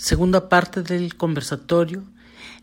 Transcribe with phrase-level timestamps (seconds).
[0.00, 2.02] segunda parte del conversatorio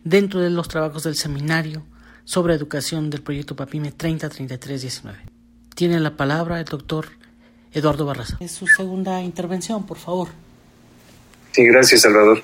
[0.02, 1.84] dentro de los trabajos del seminario
[2.24, 5.18] sobre educación del proyecto PAPIME 303319.
[5.74, 7.06] Tiene la palabra el doctor
[7.72, 8.36] Eduardo Barraza.
[8.40, 10.28] Es su segunda intervención, por favor.
[11.52, 12.42] Sí, gracias, Salvador.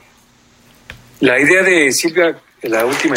[1.20, 3.16] La idea de Silvia, la última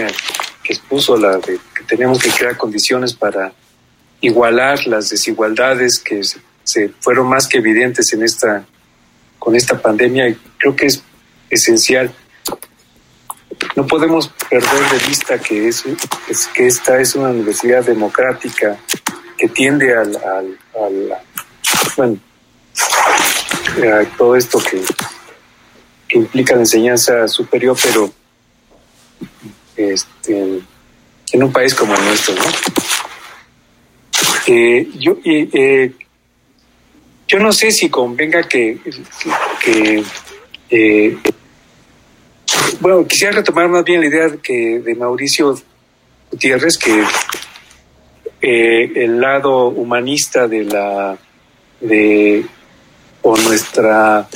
[0.63, 3.53] que expuso, la de que tenemos que crear condiciones para
[4.21, 6.21] igualar las desigualdades que
[6.63, 8.65] se, fueron más que evidentes en esta
[9.37, 11.03] con esta pandemia, creo que es
[11.49, 12.13] esencial.
[13.75, 15.83] No podemos perder de vista que, es,
[16.53, 18.77] que esta es una universidad democrática
[19.37, 21.17] que tiende al, al,
[21.95, 22.17] bueno,
[23.83, 24.81] a todo esto que,
[26.07, 28.11] que implica la enseñanza superior, pero
[29.75, 30.61] este,
[31.31, 32.43] en un país como el nuestro, ¿no?
[34.47, 35.91] Eh, yo, eh,
[37.27, 38.79] yo no sé si convenga que,
[39.61, 40.03] que
[40.69, 41.17] eh,
[42.79, 45.59] bueno, quisiera retomar más bien la idea que de Mauricio
[46.31, 47.03] Gutiérrez, que
[48.41, 51.17] eh, el lado humanista de la
[51.81, 52.45] de
[53.21, 54.27] o nuestra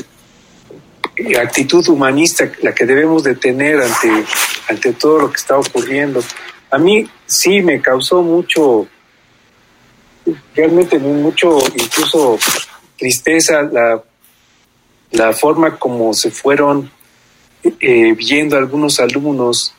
[1.40, 4.26] actitud humanista, la que debemos de tener ante,
[4.70, 6.22] ante todo lo que está ocurriendo.
[6.72, 8.88] A mí sí me causó mucho,
[10.56, 12.40] realmente mucho, incluso
[12.98, 14.04] tristeza la,
[15.12, 16.90] la forma como se fueron
[17.64, 19.74] eh, viendo algunos alumnos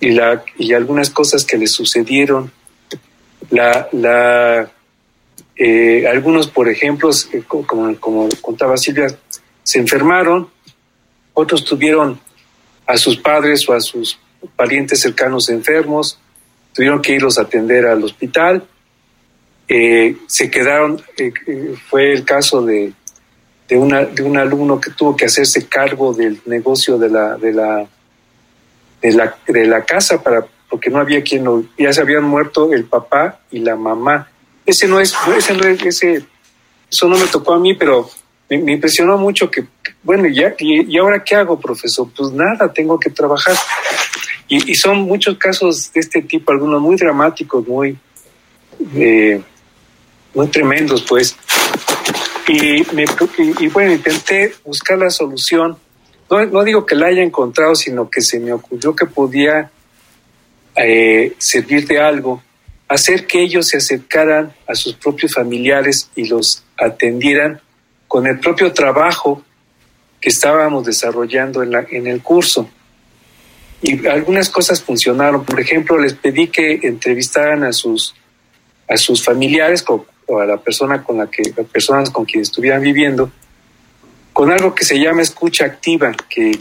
[0.00, 2.52] y, la, y algunas cosas que les sucedieron.
[3.50, 4.70] La, la,
[5.56, 9.08] eh, algunos, por ejemplo, eh, como, como contaba Silvia,
[9.62, 10.48] se enfermaron,
[11.34, 12.20] otros tuvieron
[12.86, 14.18] a sus padres o a sus
[14.54, 16.18] parientes cercanos enfermos,
[16.72, 18.66] tuvieron que irlos a atender al hospital.
[19.68, 21.02] se quedaron,
[21.90, 22.92] fue el caso de,
[23.68, 27.52] de, una, de un alumno que tuvo que hacerse cargo del negocio de la, de
[27.52, 27.86] la,
[29.02, 32.72] de la, de la casa para, porque no había quien lo, ya se habían muerto
[32.72, 34.30] el papá y la mamá.
[34.64, 36.24] Ese no es, ese no es, ese,
[36.90, 38.08] eso no me tocó a mí, pero
[38.48, 39.64] me, impresionó mucho que,
[40.02, 42.08] bueno, ya, y, ahora qué hago, profesor?
[42.16, 43.54] Pues nada, tengo que trabajar.
[44.48, 47.98] Y, y son muchos casos de este tipo, algunos muy dramáticos, muy,
[48.94, 49.42] eh,
[50.34, 51.36] muy tremendos, pues.
[52.48, 53.04] Y, me,
[53.60, 55.76] y, bueno, intenté buscar la solución.
[56.30, 59.70] No, no, digo que la haya encontrado, sino que se me ocurrió que podía
[60.74, 62.42] eh, servir de algo,
[62.88, 67.60] hacer que ellos se acercaran a sus propios familiares y los atendieran
[68.06, 69.42] con el propio trabajo
[70.18, 72.70] que estábamos desarrollando en, la, en el curso.
[73.82, 75.44] Y algunas cosas funcionaron.
[75.44, 78.14] Por ejemplo, les pedí que entrevistaran a sus,
[78.88, 79.82] a sus familiares,
[80.28, 83.30] o a la persona con la que, personas con quien estuvieran viviendo,
[84.32, 86.56] con algo que se llama escucha activa, que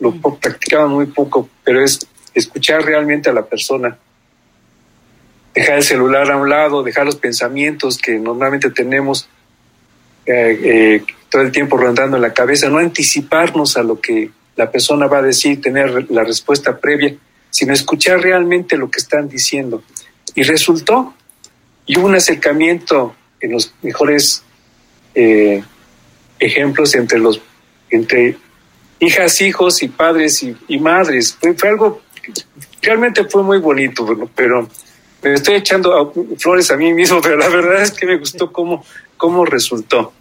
[0.00, 3.96] lo practicaban muy poco, pero es escuchar realmente a la persona.
[5.54, 9.28] Dejar el celular a un lado, dejar los pensamientos que normalmente tenemos
[10.24, 14.70] eh, eh, todo el tiempo rondando en la cabeza, no anticiparnos a lo que la
[14.70, 17.14] persona va a decir, tener la respuesta previa,
[17.50, 19.82] sino escuchar realmente lo que están diciendo.
[20.34, 21.14] Y resultó,
[21.86, 24.42] y hubo un acercamiento en los mejores
[25.14, 25.62] eh,
[26.38, 27.40] ejemplos entre los
[27.90, 28.36] entre
[29.00, 31.36] hijas, hijos y padres y, madres.
[31.40, 32.00] Fue, algo
[32.80, 34.68] realmente fue muy bonito, pero
[35.22, 38.84] me estoy echando flores a mí mismo, pero la verdad es que me gustó cómo,
[39.16, 40.12] cómo resultó.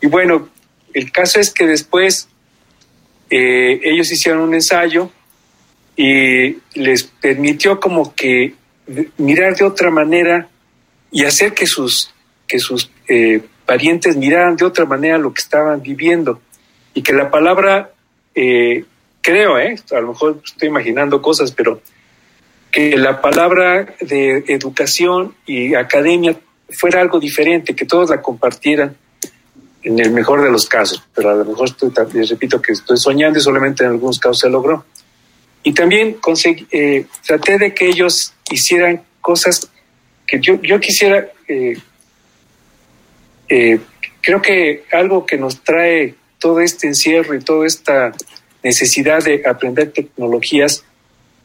[0.00, 0.48] Y bueno,
[0.92, 2.28] el caso es que después
[3.30, 5.10] eh, ellos hicieron un ensayo
[5.96, 8.54] y les permitió como que
[9.16, 10.48] mirar de otra manera
[11.14, 12.12] y hacer que sus,
[12.48, 16.40] que sus eh, parientes miraran de otra manera lo que estaban viviendo
[16.92, 17.92] y que la palabra,
[18.34, 18.84] eh,
[19.22, 21.80] creo, eh, a lo mejor estoy imaginando cosas, pero
[22.72, 26.36] que la palabra de educación y academia
[26.68, 28.96] fuera algo diferente, que todos la compartieran
[29.84, 32.96] en el mejor de los casos, pero a lo mejor estoy, les repito que estoy
[32.96, 34.84] soñando y solamente en algunos casos se logró.
[35.62, 36.66] Y también conseguí,
[37.24, 39.70] traté de que ellos hicieran cosas
[40.26, 41.76] que yo, yo quisiera, eh,
[43.48, 43.80] eh,
[44.20, 48.12] creo que algo que nos trae todo este encierro y toda esta
[48.62, 50.84] necesidad de aprender tecnologías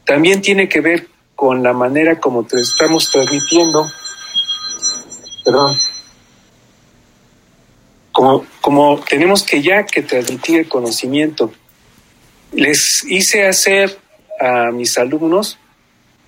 [0.04, 3.86] también tiene que ver con la manera como te estamos transmitiendo,
[5.44, 5.76] perdón,
[8.12, 11.52] como, como tenemos que ya que transmitir el conocimiento.
[12.52, 13.98] Les hice hacer
[14.40, 15.58] a mis alumnos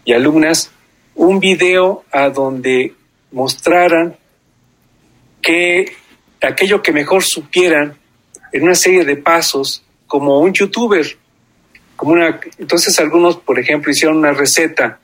[0.05, 0.71] y alumnas
[1.15, 2.95] un video a donde
[3.33, 4.17] mostraran
[5.41, 5.93] que
[6.41, 7.97] aquello que mejor supieran
[8.53, 11.17] en una serie de pasos, como un youtuber,
[11.97, 15.01] como una, entonces algunos, por ejemplo, hicieron una receta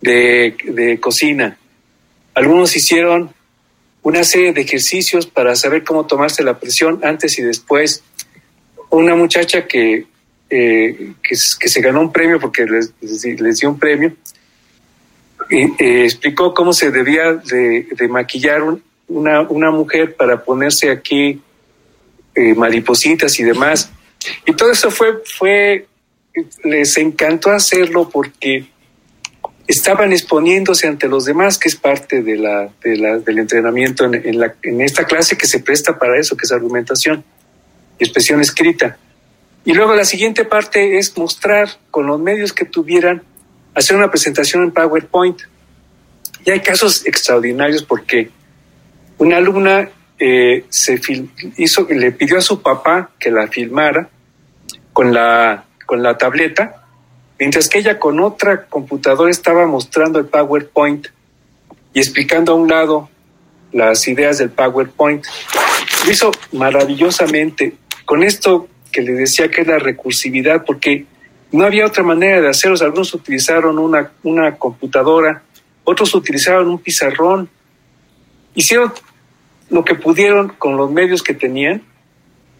[0.00, 1.58] de, de cocina,
[2.34, 3.34] algunos hicieron
[4.02, 8.02] una serie de ejercicios para saber cómo tomarse la presión antes y después.
[8.90, 10.06] Una muchacha que,
[10.48, 14.16] eh, que, se ganó un premio porque les, les, dio un premio,
[15.50, 18.62] eh, explicó cómo se debía de, maquillar
[19.08, 21.40] una, una, mujer para ponerse aquí
[22.34, 23.90] eh, maripositas y demás.
[24.46, 25.86] Y todo eso fue, fue,
[26.62, 28.66] les encantó hacerlo porque
[29.66, 34.80] estaban exponiéndose ante los demás, que es parte de la, del entrenamiento en, la, en
[34.80, 37.24] esta clase que se presta para eso, que es argumentación
[37.98, 38.98] y expresión escrita.
[39.64, 43.22] Y luego la siguiente parte es mostrar con los medios que tuvieran,
[43.74, 45.40] hacer una presentación en PowerPoint.
[46.44, 48.30] Y hay casos extraordinarios porque
[49.18, 51.00] una alumna eh, se
[51.56, 54.08] hizo, le pidió a su papá que la filmara
[54.92, 56.80] con la, con la tableta
[57.40, 61.08] mientras que ella con otra computadora estaba mostrando el PowerPoint
[61.94, 63.08] y explicando a un lado
[63.72, 65.24] las ideas del PowerPoint.
[66.04, 67.72] Lo hizo maravillosamente
[68.04, 71.06] con esto que le decía que es la recursividad, porque
[71.52, 72.76] no había otra manera de hacerlo.
[72.80, 75.42] Algunos utilizaron una, una computadora,
[75.84, 77.48] otros utilizaron un pizarrón.
[78.54, 78.92] Hicieron
[79.70, 81.82] lo que pudieron con los medios que tenían,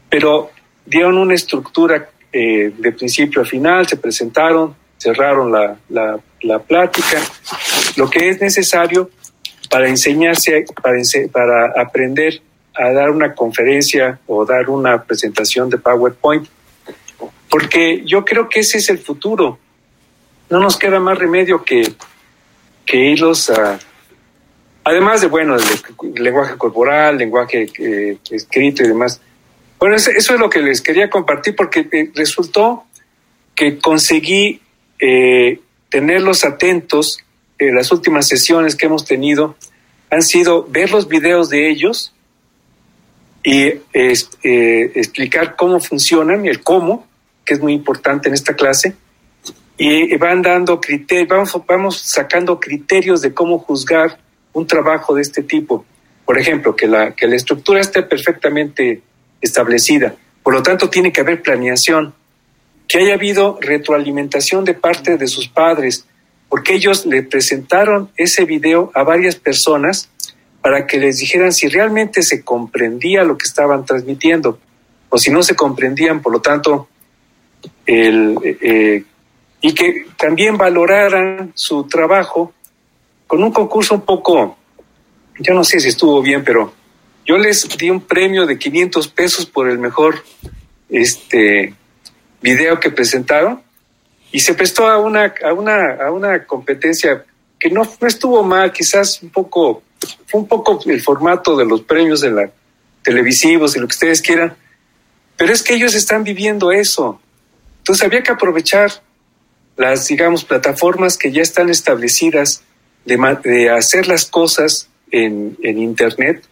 [0.08, 0.50] pero
[0.87, 7.19] dieron una estructura eh, de principio a final, se presentaron, cerraron la, la, plática,
[7.96, 9.10] lo que es necesario
[9.69, 10.98] para enseñarse, para,
[11.32, 12.40] para aprender
[12.75, 16.46] a dar una conferencia o dar una presentación de PowerPoint,
[17.50, 19.58] porque yo creo que ese es el futuro.
[20.49, 21.82] No nos queda más remedio que,
[22.87, 23.79] que irlos a...
[24.85, 25.56] Además de, bueno,
[26.14, 29.20] lenguaje corporal, lenguaje eh, escrito y demás,
[29.81, 32.85] bueno, eso, es lo que les quería compartir porque eh, resultó
[33.55, 34.61] que conseguí
[34.99, 35.58] eh,
[35.88, 37.19] tenerlos atentos.
[37.58, 39.56] en las últimas sesiones que hemos tenido
[40.11, 42.14] han sido ver los videos de ellos
[43.43, 43.81] y eh,
[44.94, 47.06] explicar cómo funcionan, el cómo,
[47.50, 48.94] que es muy importante en esta clase,
[49.76, 54.20] y van dando criterios, vamos, vamos sacando criterios de cómo juzgar
[54.52, 55.85] un trabajo de este tipo.
[56.25, 59.02] Por ejemplo, que la, que la estructura esté perfectamente
[59.41, 60.14] establecida.
[60.44, 62.14] Por lo tanto, tiene que haber planeación,
[62.87, 66.06] que haya habido retroalimentación de parte de sus padres,
[66.49, 70.08] porque ellos le presentaron ese video a varias personas
[70.62, 74.61] para que les dijeran si realmente se comprendía lo que estaban transmitiendo
[75.08, 76.88] o si no se comprendían, por lo tanto,
[77.87, 79.05] el, eh,
[79.61, 82.53] y que también valoraran su trabajo
[83.27, 84.57] con un concurso un poco,
[85.39, 86.73] yo no sé si estuvo bien, pero
[87.27, 90.23] yo les di un premio de 500 pesos por el mejor
[90.89, 91.75] este,
[92.41, 93.62] video que presentaron
[94.33, 97.25] y se prestó a una, a una, a una competencia
[97.59, 99.83] que no, estuvo mal, quizás un poco,
[100.27, 102.51] fue un poco el formato de los premios de la
[103.03, 104.57] televisivos y lo que ustedes quieran,
[105.37, 107.21] pero es que ellos están viviendo eso.
[107.81, 108.91] Entonces había que aprovechar
[109.77, 112.62] las, digamos, plataformas que ya están establecidas
[113.05, 116.44] de, de hacer las cosas en, en Internet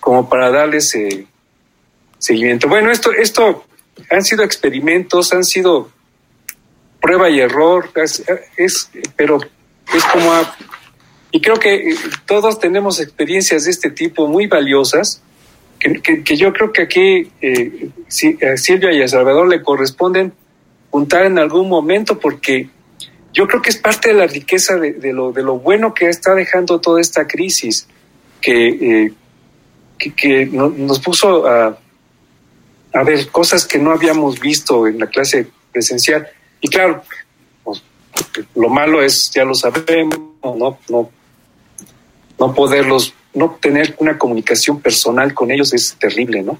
[0.00, 1.26] como para darles eh,
[2.18, 2.68] seguimiento.
[2.68, 3.64] Bueno, esto, esto
[4.10, 5.90] han sido experimentos, han sido
[7.00, 7.90] prueba y error,
[8.56, 9.38] es, pero
[9.94, 10.32] es como...
[11.30, 15.22] y creo que eh, todos tenemos experiencias de este tipo muy valiosas,
[15.78, 17.90] que, yo creo que aquí eh,
[18.52, 20.32] a Silvia y a Salvador le corresponden
[20.90, 22.68] juntar en algún momento porque
[23.32, 26.34] yo creo que es parte de la riqueza de, lo, de lo bueno que está
[26.34, 27.86] dejando toda esta crisis,
[28.40, 29.12] que,
[29.98, 31.78] que, nos puso a,
[32.92, 36.26] a, ver cosas que no habíamos visto en la clase presencial.
[36.60, 37.04] Y claro,
[37.62, 37.82] pues,
[38.56, 41.10] lo malo es, ya lo sabemos, no, no,
[42.38, 46.58] no poderlos, no tener una comunicación personal con ellos es terrible, ¿no?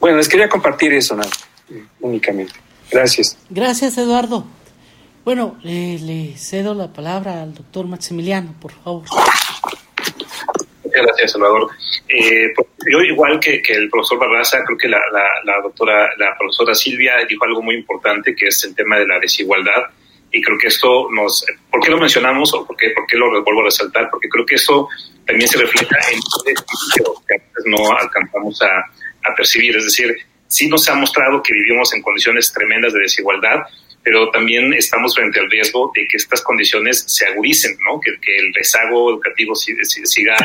[0.00, 1.30] Bueno, les quería compartir eso, nada,
[2.00, 2.54] únicamente.
[2.92, 3.38] Gracias.
[3.50, 4.44] Gracias, Eduardo.
[5.24, 9.04] Bueno, le cedo la palabra al doctor Maximiliano, por favor
[11.00, 11.70] gracias, Salvador.
[12.08, 15.00] Eh, pues, yo, igual que, el profesor Barraza, creo que la,
[15.62, 19.82] doctora, la profesora Silvia dijo algo muy importante, que es el tema de la desigualdad.
[20.30, 21.44] Y creo que esto nos...
[21.70, 24.08] ¿Por qué lo mencionamos o por qué, por qué lo vuelvo a resaltar?
[24.10, 24.88] Porque creo que eso
[25.26, 29.76] también se refleja en el que a veces no alcanzamos a, a percibir.
[29.76, 30.16] Es decir,
[30.52, 33.60] sí nos ha mostrado que vivimos en condiciones tremendas de desigualdad,
[34.04, 37.98] pero también estamos frente al riesgo de que estas condiciones se agudicen, ¿no?
[38.00, 40.36] que, el rezago educativo siga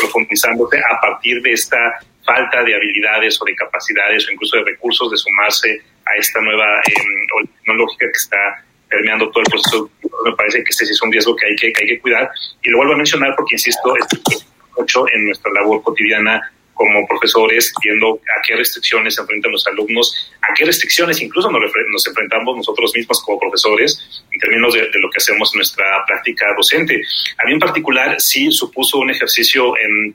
[0.00, 1.78] profundizándose a partir de esta
[2.24, 6.66] falta de habilidades o de capacidades o incluso de recursos de sumarse a esta nueva
[6.86, 9.90] eh, tecnológica que está permeando todo el proceso.
[10.24, 12.28] Me parece que este sí es un riesgo que hay que, que hay que cuidar.
[12.62, 14.46] Y lo vuelvo a mencionar porque, insisto, es
[14.76, 20.30] mucho en nuestra labor cotidiana como profesores, viendo a qué restricciones se enfrentan los alumnos,
[20.42, 25.08] a qué restricciones incluso nos, enfrentamos nosotros mismos como profesores en términos de, de, lo
[25.10, 27.00] que hacemos en nuestra práctica docente.
[27.38, 30.14] A mí en particular sí supuso un ejercicio en,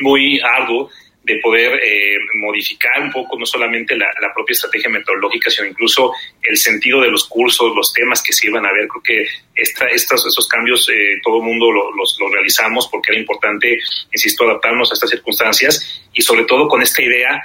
[0.00, 0.90] muy arduo
[1.28, 6.56] de poder eh, modificar un poco no solamente la, propia estrategia metodológica, sino incluso el
[6.56, 8.88] sentido de los cursos, los temas que se iban a ver.
[8.88, 13.12] Creo que esta, estos, estos cambios eh, todo el mundo lo, los, los, realizamos porque
[13.12, 13.78] era importante,
[14.10, 17.42] insisto, adaptarnos a estas circunstancias y sobre todo con esta idea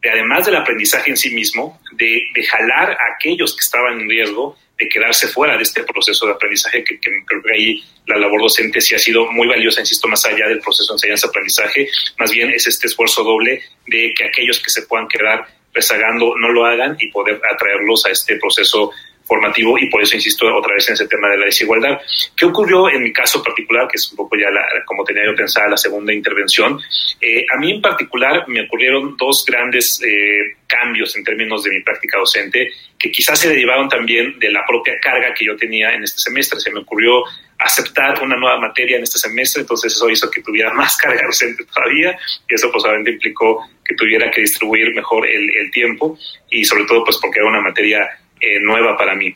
[0.00, 4.08] de, además del aprendizaje en sí mismo, de, de jalar a aquellos que estaban en
[4.08, 8.42] riesgo de quedarse fuera de este proceso de aprendizaje, que, creo que ahí la labor
[8.42, 12.50] docente sí ha sido muy valiosa, insisto, más allá del proceso de enseñanza-aprendizaje, más bien
[12.50, 16.96] es este esfuerzo doble de que aquellos que se puedan quedar rezagando no lo hagan
[16.98, 18.90] y poder atraerlos a este proceso
[19.26, 21.98] formativo y por eso insisto otra vez en ese tema de la desigualdad.
[22.36, 25.34] ¿Qué ocurrió en mi caso particular, que es un poco ya la, como tenía yo
[25.34, 26.80] pensada la segunda intervención?
[27.20, 31.82] Eh, a mí en particular me ocurrieron dos grandes eh, cambios en términos de mi
[31.82, 36.04] práctica docente que quizás se derivaron también de la propia carga que yo tenía en
[36.04, 36.60] este semestre.
[36.60, 37.22] Se me ocurrió
[37.58, 41.64] aceptar una nueva materia en este semestre, entonces eso hizo que tuviera más carga docente
[41.64, 42.16] todavía
[42.48, 46.18] y eso pues obviamente implicó que tuviera que distribuir mejor el, el tiempo
[46.50, 48.08] y sobre todo pues porque era una materia
[48.40, 49.34] eh, nueva para mí.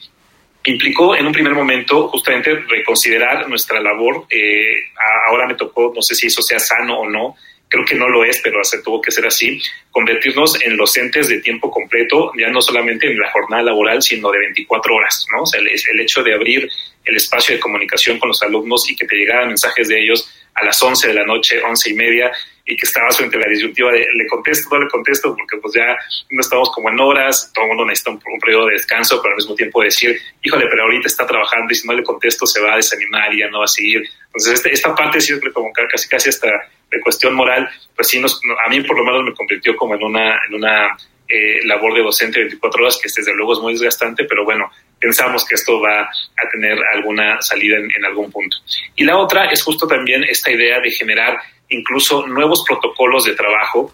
[0.65, 4.27] Implicó en un primer momento justamente reconsiderar nuestra labor.
[4.29, 4.75] Eh,
[5.29, 7.35] ahora me tocó, no sé si eso sea sano o no,
[7.71, 11.41] creo que no lo es, pero se tuvo que ser así, convertirnos en docentes de
[11.41, 15.45] tiempo completo, ya no solamente en la jornada laboral, sino de 24 horas, ¿no?
[15.57, 16.69] El, el hecho de abrir
[17.05, 20.29] el espacio de comunicación con los alumnos y que te llegaran mensajes de ellos
[20.61, 22.33] a las 11 de la noche, 11 y media,
[22.71, 25.75] y que estabas frente a la disyuntiva de le contesto, no le contesto, porque pues
[25.75, 25.97] ya
[26.31, 29.37] no estamos como en horas, todo el mundo necesita un, periodo de descanso, pero al
[29.37, 32.75] mismo tiempo decir, híjole, pero ahorita está trabajando y si no le contesto se va
[32.75, 34.03] a desanimar y ya no va a seguir.
[34.27, 36.49] Entonces, este, esta parte siempre como casi casi hasta
[36.91, 40.05] de cuestión moral, pues sí, nos, a mí por lo menos me convirtió como en
[40.05, 44.25] una, en una eh, labor de docente 24 horas, que desde luego es muy desgastante,
[44.25, 48.59] pero bueno, pensamos que esto va a tener alguna salida en, algún punto.
[48.95, 51.39] Y la otra es justo también esta idea de generar
[51.69, 53.93] incluso nuevos protocolos de trabajo,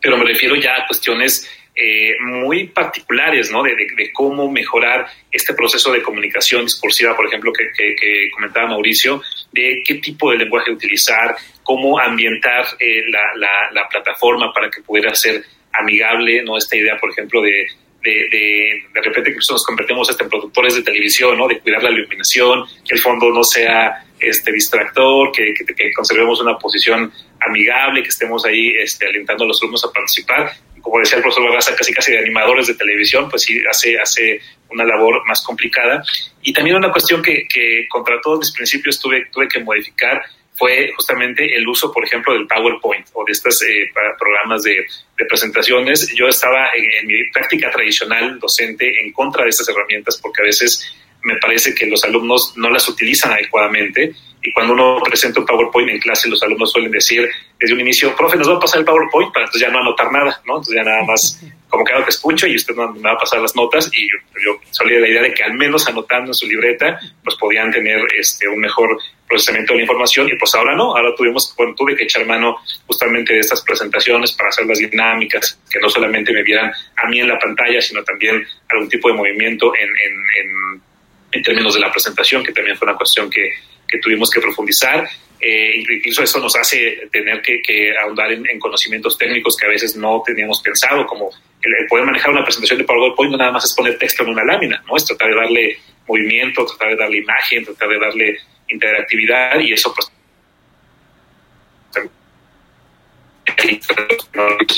[0.00, 3.62] pero me refiero ya a cuestiones eh, muy particulares, ¿no?
[3.62, 3.76] De,
[4.12, 9.82] cómo mejorar este proceso de comunicación discursiva, por ejemplo, que, que, que, comentaba Mauricio, de
[9.86, 15.14] qué tipo de lenguaje utilizar, cómo ambientar eh, la, la, la, plataforma para que pudiera
[15.14, 16.56] ser amigable, ¿no?
[16.56, 17.68] Esta idea, por ejemplo, de,
[18.10, 21.48] de, repente incluso nos convertimos hasta en productores de televisión, ¿no?
[21.48, 26.40] De cuidar la iluminación, que el fondo no sea este distractor, que, que, que, conservemos
[26.40, 30.52] una posición amigable, que estemos ahí este, alentando a los alumnos a participar.
[30.80, 34.40] Como decía el profesor Barraza, casi casi de animadores de televisión, pues sí hace, hace
[34.70, 36.02] una labor más complicada.
[36.42, 40.22] Y también una cuestión que, que contra todos mis principios tuve, tuve que modificar
[40.58, 44.84] fue justamente el uso, por ejemplo, del PowerPoint o de estos eh, programas de,
[45.28, 46.12] presentaciones.
[46.14, 50.94] Yo estaba en mi práctica tradicional docente en contra de estas herramientas porque a veces
[51.22, 55.90] me parece que los alumnos no las utilizan adecuadamente y cuando uno presenta un PowerPoint
[55.90, 58.84] en clase los alumnos suelen decir desde un inicio, profe, nos va a pasar el
[58.84, 60.54] PowerPoint para entonces ya no anotar nada, ¿no?
[60.54, 63.18] Entonces ya nada más como que algo que escucho y usted no me va a
[63.18, 66.30] pasar las notas y yo, yo salí de la idea de que al menos anotando
[66.30, 68.98] en su libreta pues podían tener este un mejor
[69.28, 72.56] procesamiento de la información y pues ahora no, ahora tuvimos, bueno, tuve que echar mano
[72.86, 77.20] justamente de estas presentaciones para hacer las dinámicas, que no solamente me vieran a mí
[77.20, 80.87] en la pantalla, sino también algún tipo de movimiento en, en, en
[81.30, 83.50] en términos de la presentación, que también fue una cuestión que,
[83.86, 85.08] que tuvimos que profundizar.
[85.40, 89.68] Eh, incluso eso nos hace tener que, que ahondar en, en, conocimientos técnicos que a
[89.68, 91.30] veces no teníamos pensado, como
[91.62, 94.44] el, poder manejar una presentación de PowerPoint no nada más es poner texto en una
[94.44, 94.96] lámina, ¿no?
[94.96, 99.94] es tratar de darle movimiento, tratar de darle imagen, tratar de darle interactividad y eso
[99.94, 100.10] pues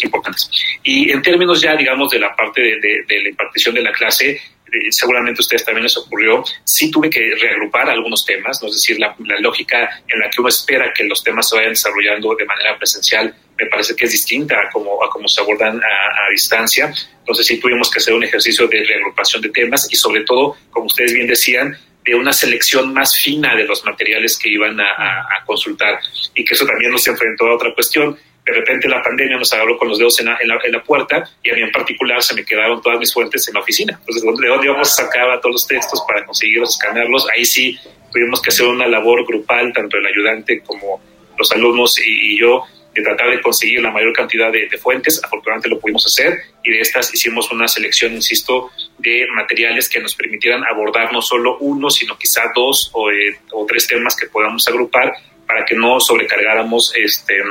[0.03, 0.51] importantes.
[0.83, 4.41] Y en términos ya, digamos, de la parte de, de la impartición de la clase,
[4.91, 8.69] seguramente a ustedes también les ocurrió, sí tuve que reagrupar algunos temas, ¿no?
[8.69, 12.35] es decir, la, lógica en la que uno espera que los temas se vayan desarrollando
[12.35, 16.31] de manera presencial me parece que es distinta a cómo, a cómo se abordan a,
[16.31, 16.91] distancia.
[17.19, 20.87] Entonces sí tuvimos que hacer un ejercicio de reagrupación de temas y sobre todo, como
[20.87, 25.21] ustedes bien decían, de una selección más fina de los materiales que iban a, a,
[25.21, 26.01] a consultar
[26.35, 29.77] y que eso también nos enfrentó a otra cuestión de repente la pandemia nos agarró
[29.77, 32.23] con los dedos en la, en la, en la puerta y a mí en particular
[32.23, 33.97] se me quedaron todas mis fuentes en la oficina.
[33.99, 37.27] Entonces, ¿de dónde íbamos a sacar todos los textos para conseguirlos, escanearlos?
[37.37, 37.79] Ahí sí
[38.13, 41.01] tuvimos que hacer una labor grupal, tanto el ayudante como
[41.39, 45.21] los alumnos y, yo, de tratar de conseguir la mayor cantidad de, fuentes.
[45.23, 50.15] Afortunadamente lo pudimos hacer y de estas hicimos una selección, insisto, de materiales que nos
[50.15, 54.67] permitieran abordar no solo uno, sino quizá dos o, eh, o tres temas que podamos
[54.67, 55.13] agrupar
[55.47, 57.43] para que no sobrecargáramos este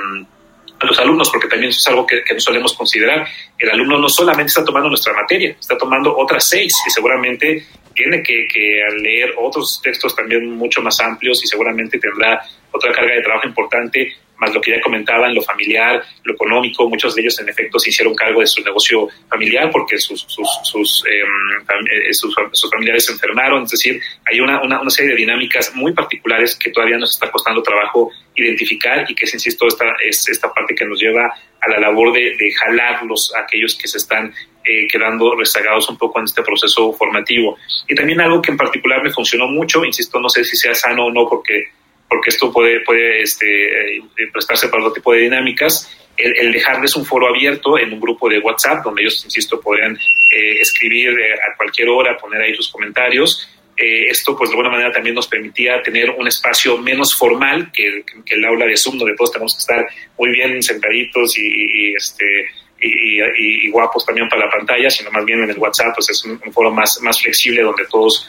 [0.79, 3.27] a los alumnos, porque también eso es algo que, no solemos considerar.
[3.57, 8.23] El alumno no solamente está tomando nuestra materia, está tomando otras seis y seguramente tiene
[8.23, 13.21] que, que, leer otros textos también mucho más amplios y seguramente tendrá otra carga de
[13.21, 16.89] trabajo importante más lo que ya comentaban, lo familiar, lo económico.
[16.89, 20.47] Muchos de ellos, en efecto, se hicieron cargo de su negocio familiar porque sus, sus,
[20.63, 22.33] sus, em, eh, sus,
[22.71, 23.63] familiares se enfermaron.
[23.63, 27.29] Es decir, hay una, una, una, serie de dinámicas muy particulares que todavía nos está
[27.31, 31.69] costando trabajo identificar y que es, insisto, esta, es esta parte que nos lleva a
[31.69, 36.19] la labor de, de jalar los, aquellos que se están eh, quedando rezagados un poco
[36.19, 37.57] en este proceso formativo.
[37.87, 41.05] Y también algo que en particular me funcionó mucho, insisto, no sé si sea sano
[41.05, 41.69] o no, porque
[42.09, 44.01] porque esto puede, puede este, eh,
[44.33, 45.95] prestarse para otro tipo de dinámicas.
[46.17, 50.57] El, dejarles un foro abierto en un grupo de WhatsApp, donde ellos, insisto, podrían eh,
[50.59, 53.47] escribir eh, a cualquier hora, poner ahí sus comentarios.
[53.77, 58.45] esto, pues, de alguna manera también nos permitía tener un espacio menos formal que, el
[58.45, 59.87] aula de Zoom, donde todos tenemos que estar
[60.17, 62.49] muy bien sentaditos y, este,
[62.81, 66.51] y, guapos también para la pantalla, sino más bien en el WhatsApp, pues es un,
[66.51, 68.27] foro más, más flexible donde todos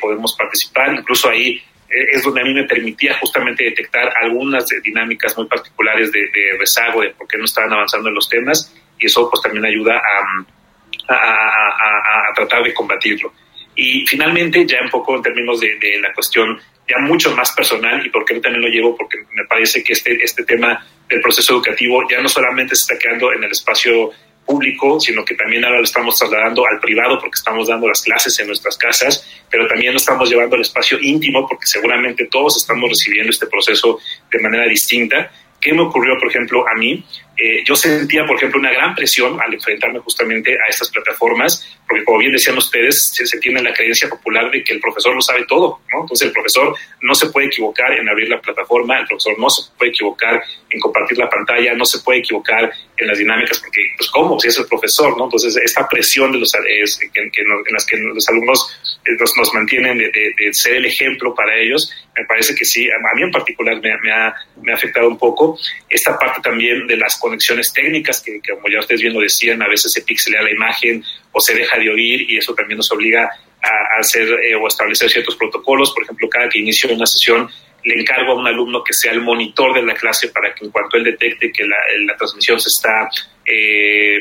[0.00, 0.94] podemos participar.
[0.94, 6.12] Incluso ahí eh, es donde a mí me permitía justamente detectar algunas dinámicas muy particulares
[6.12, 9.64] de, rezago, de por qué no estaban avanzando en los temas, y eso pues también
[9.64, 13.32] ayuda a, a, tratar de combatirlo.
[13.74, 18.10] Y finalmente, ya un poco en términos de, la cuestión ya mucho más personal, y
[18.10, 22.02] por qué también lo llevo, porque me parece que este, este tema del proceso educativo
[22.08, 24.12] ya no solamente se está quedando en el espacio
[24.50, 28.38] público, sino que también ahora lo estamos trasladando al privado porque estamos dando las clases
[28.40, 32.90] en nuestras casas, pero también lo estamos llevando al espacio íntimo porque seguramente todos estamos
[32.90, 33.98] recibiendo este proceso
[34.30, 35.30] de manera distinta.
[35.60, 37.04] ¿Qué me ocurrió, por ejemplo, a mí?
[37.42, 42.04] Eh, yo sentía, por ejemplo, una gran presión al enfrentarme justamente a estas plataformas, porque
[42.04, 45.46] como bien decían ustedes, se, tiene la creencia popular de que el profesor lo sabe
[45.46, 46.02] todo, ¿no?
[46.02, 49.70] Entonces el profesor no se puede equivocar en abrir la plataforma, el profesor no se
[49.78, 54.10] puede equivocar en compartir la pantalla, no se puede equivocar en las dinámicas, porque, pues,
[54.10, 54.38] ¿cómo?
[54.38, 55.24] Si es el profesor, ¿no?
[55.24, 59.54] Entonces, esta presión de los, es, que, en las que los alumnos eh, nos, nos
[59.54, 63.30] mantienen de, de, ser el ejemplo para ellos, me parece que sí, a mí en
[63.30, 65.58] particular me, me, ha, me ha afectado un poco.
[65.88, 69.68] Esta parte también de las conexiones técnicas, que, como ya ustedes bien lo decían, a
[69.68, 73.30] veces se pixelea la imagen o se deja de oír y eso también nos obliga
[73.62, 75.92] a hacer eh, o establecer ciertos protocolos.
[75.92, 77.48] Por ejemplo, cada que inicio una sesión
[77.84, 80.70] le encargo a un alumno que sea el monitor de la clase para que en
[80.70, 83.08] cuanto él detecte que la, la transmisión se está
[83.46, 84.18] eh,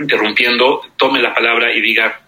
[0.00, 2.20] interrumpiendo, tome la palabra y diga,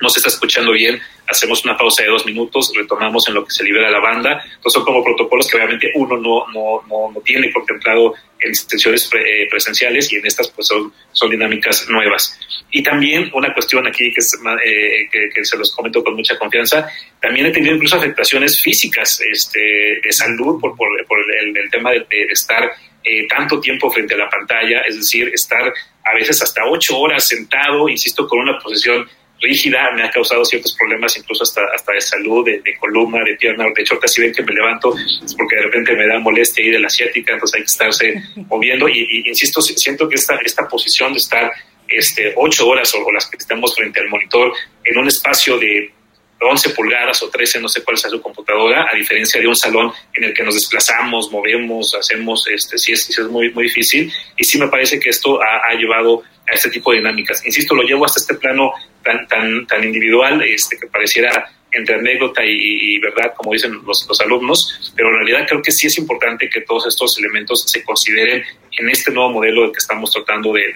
[0.00, 3.50] no se está escuchando bien, hacemos una pausa de dos minutos, retomamos en lo que
[3.50, 4.42] se libera la banda.
[4.44, 9.10] Entonces son como protocolos que obviamente uno no, no, no, no tiene contemplado en sesiones
[9.14, 12.38] eh, presenciales y en estas pues son, son dinámicas nuevas.
[12.70, 16.88] Y también una cuestión aquí que, eh, que, se los comento con mucha confianza,
[17.20, 21.92] también he tenido incluso afectaciones físicas este, de salud por, por, por el, el, tema
[21.92, 22.70] de, de estar
[23.08, 25.72] eh, tanto tiempo frente a la pantalla, es decir, estar
[26.04, 29.08] a veces hasta ocho horas sentado, insisto, con una posición
[29.40, 33.64] rígida, me ha causado ciertos problemas incluso hasta, hasta de salud, de, columna, de pierna.
[33.74, 36.64] De hecho, ahorita si ven que me levanto es porque de repente me da molestia
[36.64, 38.88] ahí de la asiática, entonces hay que estarse moviendo.
[38.88, 41.50] Y, insisto, siento que esta, esta posición de estar
[41.88, 44.52] este, ocho horas o, las que estamos frente al monitor
[44.84, 45.92] en un espacio de
[46.40, 49.92] 11 pulgadas o 13, no sé cuál sea su computadora, a diferencia de un salón
[50.12, 54.12] en el que nos desplazamos, movemos, hacemos, este, sí es, es muy, muy difícil.
[54.36, 57.44] Y sí me parece que esto ha, ha llevado a este tipo de dinámicas.
[57.44, 58.72] Insisto, lo llevo hasta este plano
[59.02, 64.20] tan, tan, tan individual este, que pareciera entre anécdota y, verdad, como dicen los, los,
[64.20, 68.42] alumnos, pero en realidad creo que sí es importante que todos estos elementos se consideren
[68.78, 70.72] en este nuevo modelo que estamos tratando de,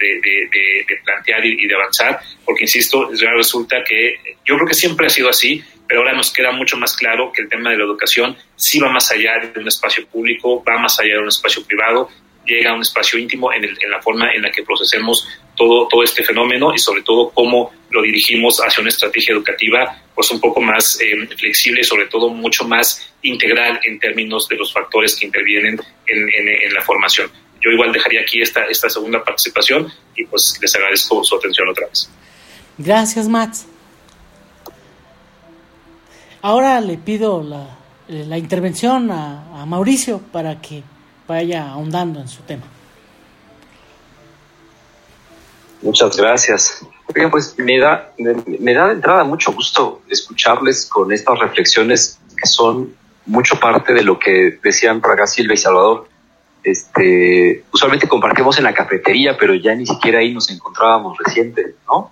[1.03, 5.29] plantear y, de avanzar, porque insisto, ya resulta que yo creo que siempre ha sido
[5.29, 8.79] así, pero ahora nos queda mucho más claro que el tema de la educación sí
[8.79, 12.09] va más allá de un espacio público, va más allá de un espacio privado,
[12.45, 16.03] llega a un espacio íntimo en, en la forma en la que procesemos todo, todo
[16.03, 20.61] este fenómeno y sobre todo cómo lo dirigimos hacia una estrategia educativa pues un poco
[20.61, 25.25] más eh, flexible y sobre todo mucho más integral en términos de los factores que
[25.25, 27.29] intervienen en, la formación.
[27.59, 31.87] Yo igual dejaría aquí esta, esta segunda participación y pues les agradezco su atención otra
[31.87, 32.09] vez.
[32.77, 33.67] Gracias, Max.
[36.41, 37.77] Ahora le pido la,
[38.07, 40.83] la intervención a Mauricio para que
[41.31, 42.63] vaya ahondando en su tema.
[45.81, 46.85] Muchas gracias.
[47.13, 52.47] Bien, pues me da, me, da de entrada mucho gusto escucharles con estas reflexiones que
[52.47, 52.93] son
[53.25, 56.07] mucho parte de lo que decían Praga Silva y Salvador.
[56.63, 62.11] este, usualmente compartimos en la cafetería, pero ya ni siquiera ahí nos encontrábamos recientes, ¿no?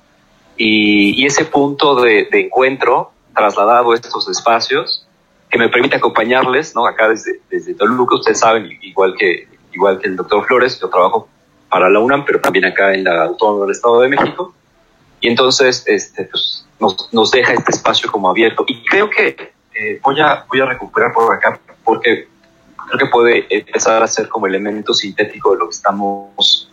[0.57, 5.05] Y, ese punto de, encuentro trasladado a estos espacios
[5.49, 6.85] que me permite acompañarles, ¿no?
[6.85, 11.27] Acá desde, desde Toluca, ustedes saben, igual que, igual que el doctor Flores, yo trabajo
[11.69, 14.53] para la UNAM, pero también acá en la Autónoma del Estado de México.
[15.21, 18.63] Y entonces, este, pues, nos, nos deja este espacio como abierto.
[18.67, 22.27] Y creo que eh, voy, a, voy a recuperar por acá, porque
[22.87, 26.69] creo que puede empezar a ser como elemento sintético de lo que estamos,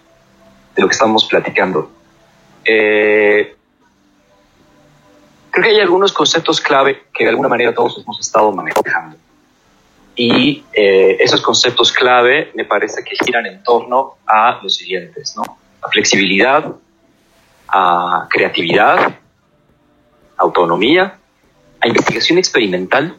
[0.75, 1.91] de lo que estamos platicando.
[2.65, 3.57] Eh,
[5.57, 9.17] creo que hay algunos conceptos clave que de alguna manera todos hemos estado manejando.
[10.15, 15.59] Y eh, esos conceptos clave me parece que giran en torno a los siguientes, ¿no?
[15.81, 16.75] A flexibilidad,
[17.69, 19.19] a creatividad,
[20.37, 21.19] autonomía,
[21.81, 23.17] a investigación experimental,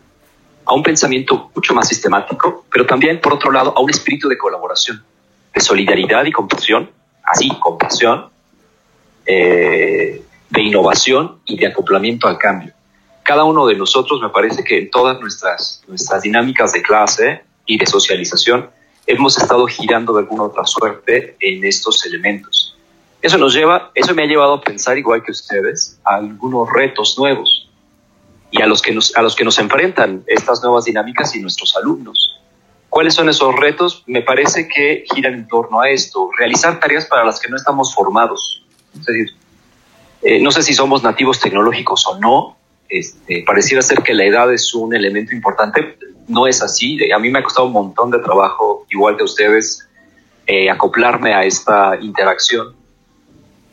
[0.64, 4.38] a un pensamiento mucho más sistemático, pero también, por otro lado, a un espíritu de
[4.38, 5.04] colaboración,
[5.56, 6.92] de solidaridad y compasión,
[7.24, 8.30] así, compasión,
[9.26, 12.74] eh, de innovación y de acoplamiento al cambio.
[13.24, 17.78] Cada uno de nosotros, me parece que en todas nuestras, nuestras dinámicas de clase y
[17.78, 18.70] de socialización,
[19.06, 22.78] hemos estado girando de alguna otra suerte en estos elementos.
[23.22, 27.18] Eso nos lleva, eso me ha llevado a pensar, igual que ustedes, a algunos retos
[27.18, 27.70] nuevos
[28.52, 31.76] y a los que nos, a los que nos enfrentan estas nuevas dinámicas y nuestros
[31.76, 32.40] alumnos.
[32.90, 34.04] ¿Cuáles son esos retos?
[34.08, 37.94] Me parece que giran en torno a esto, realizar tareas para las que no estamos
[37.94, 38.64] formados.
[38.94, 39.36] Es decir,
[40.22, 42.58] eh, no sé si somos nativos tecnológicos o no,
[42.90, 47.30] este, pareciera ser que la edad es un elemento importante, no es así, a mí
[47.30, 49.88] me ha costado un montón de trabajo, igual que ustedes,
[50.46, 52.74] eh, acoplarme a esta interacción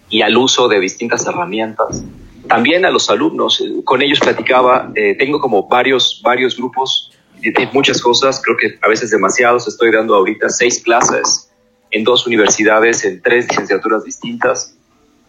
[0.09, 2.03] y al uso de distintas herramientas.
[2.49, 3.63] También a los alumnos.
[3.85, 8.89] Con ellos platicaba, eh, tengo como varios, varios grupos de muchas cosas, creo que a
[8.89, 9.67] veces demasiados.
[9.67, 11.51] Estoy dando ahorita seis clases
[11.91, 14.74] en dos universidades, en tres licenciaturas distintas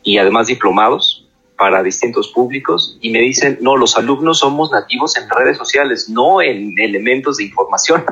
[0.06, 5.30] y además diplomados para distintos públicos y me dicen, no, los alumnos somos nativos en
[5.30, 8.06] redes sociales, no en elementos de información.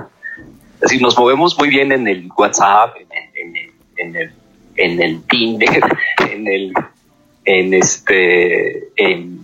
[0.75, 3.55] Es decir, nos movemos muy bien en el WhatsApp, en,
[3.97, 4.31] en el,
[4.75, 5.81] en el Tinder,
[6.29, 6.73] en el
[7.45, 9.39] en este, en,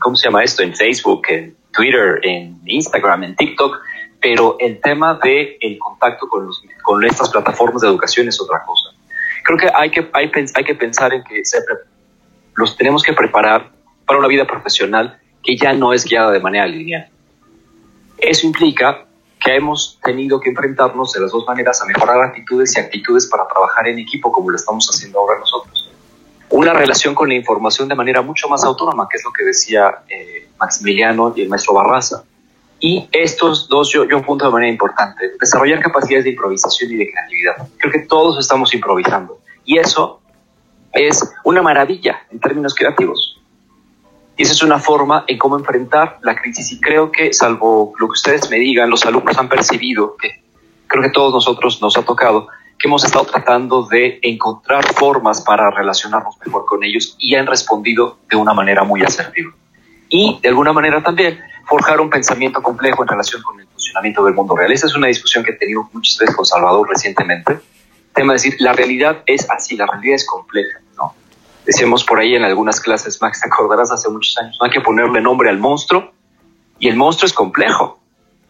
[0.00, 0.62] ¿cómo se llama esto?
[0.62, 3.76] En Facebook, en Twitter, en Instagram, en TikTok,
[4.20, 8.62] pero el tema de el contacto con, los, con estas plataformas de educación es otra
[8.64, 8.90] cosa.
[9.48, 11.40] Creo que hay que, hay, hay que pensar en que
[12.54, 13.70] los tenemos que preparar
[14.04, 17.08] para una vida profesional que ya no es guiada de manera lineal.
[18.18, 19.06] Eso implica
[19.40, 23.48] que hemos tenido que enfrentarnos de las dos maneras a mejorar actitudes y actitudes para
[23.48, 25.88] trabajar en equipo como lo estamos haciendo ahora nosotros
[26.50, 30.02] una relación con la información de manera mucho más autónoma, que es lo que decía
[30.08, 32.24] eh, Maximiliano y el maestro Barraza.
[32.80, 37.10] Y estos dos yo, yo apunto de manera importante, desarrollar capacidades de improvisación y de
[37.10, 37.68] creatividad.
[37.78, 40.20] Creo que todos estamos improvisando y eso
[40.92, 43.40] es una maravilla en términos creativos.
[44.36, 48.06] Y esa es una forma en cómo enfrentar la crisis y creo que, salvo lo
[48.06, 50.44] que ustedes me digan, los alumnos han percibido que
[50.86, 52.46] creo que todos nosotros nos ha tocado
[52.78, 58.18] que hemos estado tratando de encontrar formas para relacionarnos mejor con ellos y han respondido
[58.30, 59.52] de una manera muy asertiva.
[60.08, 64.34] Y de alguna manera también forjar un pensamiento complejo en relación con el funcionamiento del
[64.34, 64.72] mundo real.
[64.72, 67.60] Esa es una discusión que he tenido muchas veces con Salvador recientemente.
[68.14, 71.14] Tema de decir, la realidad es así, la realidad es compleja, ¿no?
[71.66, 74.80] Decíamos por ahí en algunas clases, Max, te acordarás hace muchos años, no hay que
[74.80, 76.10] ponerle nombre al monstruo
[76.78, 78.00] y el monstruo es complejo.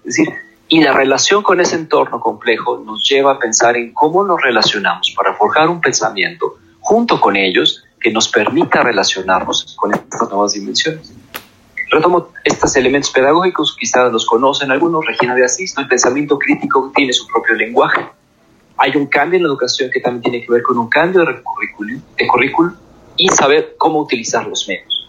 [0.05, 0.33] Es decir,
[0.69, 5.13] y la relación con ese entorno complejo nos lleva a pensar en cómo nos relacionamos
[5.17, 11.13] para forjar un pensamiento junto con ellos que nos permita relacionarnos con estas nuevas dimensiones.
[11.91, 17.13] Retomo estos elementos pedagógicos, quizás los conocen algunos, Regina de Asís, el pensamiento crítico tiene
[17.13, 18.07] su propio lenguaje.
[18.77, 21.43] Hay un cambio en la educación que también tiene que ver con un cambio de
[21.43, 22.75] currículum,
[23.17, 25.09] y saber cómo utilizar los medios.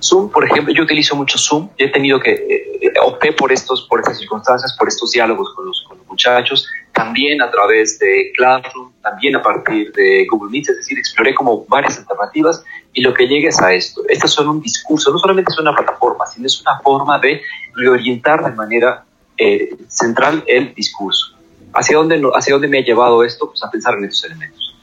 [0.00, 4.00] Zoom, por ejemplo, yo utilizo mucho Zoom, he tenido que, eh, opté por, estos, por
[4.00, 8.92] estas circunstancias, por estos diálogos con los, con los muchachos, también a través de Classroom,
[9.02, 13.26] también a partir de Google Meet, es decir, exploré como varias alternativas y lo que
[13.26, 14.02] llegues a esto.
[14.08, 17.42] Estas son un discurso, no solamente es una plataforma, sino es una forma de
[17.74, 19.04] reorientar de manera
[19.36, 21.36] eh, central el discurso.
[21.74, 23.48] ¿Hacia dónde, ¿Hacia dónde me ha llevado esto?
[23.48, 24.76] Pues a pensar en estos elementos.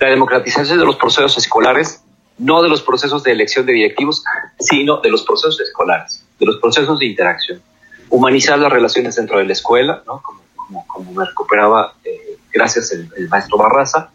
[0.00, 2.02] La democratización de los procesos escolares
[2.38, 4.24] no de los procesos de elección de directivos,
[4.58, 7.62] sino de los procesos escolares, de los procesos de interacción.
[8.08, 10.22] Humanizar las relaciones dentro de la escuela, ¿no?
[10.66, 14.10] Como, me recuperaba eh, gracias el, maestro Barraza.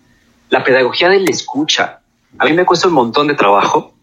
[0.50, 2.00] La pedagogía de la escucha.
[2.38, 3.94] A mí me cuesta un montón de trabajo,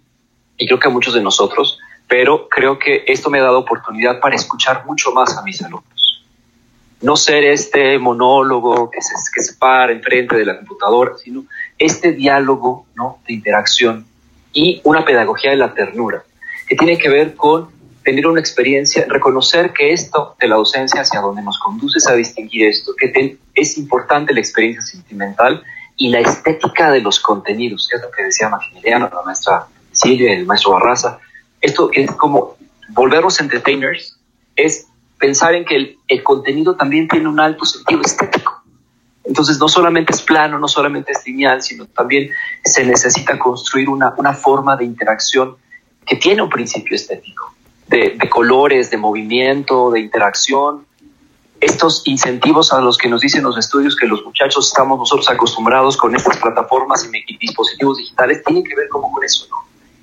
[0.57, 1.79] y creo que a muchos de nosotros,
[2.09, 6.25] pero creo que esto me ha dado oportunidad para escuchar mucho más a mis alumnos.
[7.01, 11.45] No ser este monólogo que se, que se para enfrente de la computadora, sino
[11.79, 13.19] este diálogo ¿no?
[13.27, 14.07] de interacción
[14.53, 16.25] y una pedagogía de la ternura,
[16.67, 17.76] que tiene que ver con
[18.07, 22.15] tener una experiencia, reconocer que esto de la docencia hacia donde nos conduce es a
[22.15, 25.61] distinguir esto, que es importante la experiencia sentimental
[25.97, 30.35] y la estética de los contenidos, que es lo que decía Maximiliano, la maestra Silvia,
[30.35, 31.19] el maestro Barraza.
[31.61, 32.57] Esto es como
[32.91, 34.17] volvernos entertainers,
[34.55, 34.87] es
[35.19, 38.63] pensar en que el, el contenido también tiene un alto sentido estético.
[39.25, 42.31] Entonces no solamente es plano, no solamente es lineal, sino también
[42.65, 45.57] se necesita construir una, una forma de interacción
[46.07, 47.57] que tiene un principio estético,
[47.89, 50.87] de, colores, de movimiento, de interacción,
[51.61, 55.97] estos incentivos a los que nos dicen los estudios que los muchachos estamos nosotros acostumbrados
[55.97, 59.57] con estas plataformas y dispositivos digitales tienen que ver como con eso, ¿no?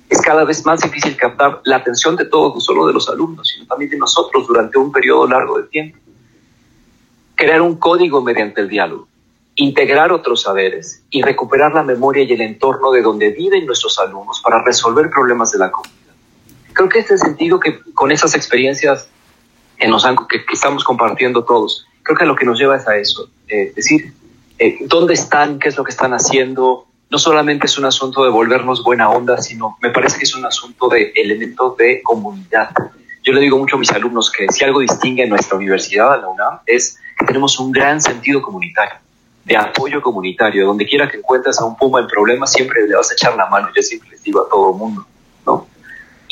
[0.08, 3.48] Es cada vez más difícil captar la atención de todos, no solo de los alumnos,
[3.48, 5.98] sino también de nosotros durante un periodo largo de tiempo.
[7.34, 9.08] Crear un código mediante el diálogo,
[9.56, 14.40] integrar otros saberes y recuperar la memoria y el entorno de donde viven nuestros alumnos
[14.40, 15.93] para resolver problemas de la comunidad.
[16.74, 19.08] Creo que este sentido que con esas experiencias
[19.78, 21.86] que, nos han, que, estamos compartiendo todos.
[22.02, 24.12] Creo que lo que nos lleva es a eso, eh, decir,
[24.58, 25.58] eh, ¿dónde están?
[25.58, 26.86] ¿Qué es lo que están haciendo?
[27.10, 30.44] No solamente es un asunto de volvernos buena onda, sino me parece que es un
[30.44, 32.70] asunto de elementos de comunidad.
[33.22, 36.16] Yo le digo mucho a mis alumnos que si algo distingue a nuestra universidad, a
[36.18, 38.96] la UNAM, es que tenemos un gran sentido comunitario,
[39.44, 40.66] de apoyo comunitario.
[40.66, 43.46] Donde quiera que encuentres a un puma en problemas, siempre le vas a echar la
[43.46, 43.68] mano.
[43.74, 45.06] Yo siempre les digo a todo el mundo,
[45.46, 45.66] ¿no?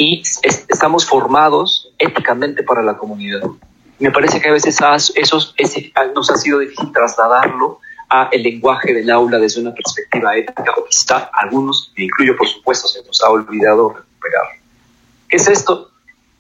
[0.03, 3.43] Y estamos formados éticamente para la comunidad.
[4.01, 4.81] Me parece que a veces
[5.15, 5.39] eso
[6.13, 10.85] nos ha sido difícil trasladarlo a el lenguaje del aula desde una perspectiva ética, o
[10.87, 14.47] quizá algunos, me incluyo por supuesto, se nos ha olvidado recuperar.
[15.29, 15.93] ¿Qué es esto?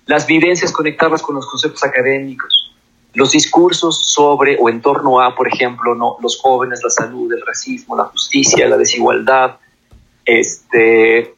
[0.07, 2.75] Las vivencias conectadas con los conceptos académicos,
[3.15, 6.17] los discursos sobre o en torno a, por ejemplo, ¿no?
[6.21, 9.59] los jóvenes, la salud, el racismo, la justicia, la desigualdad,
[10.25, 11.37] este,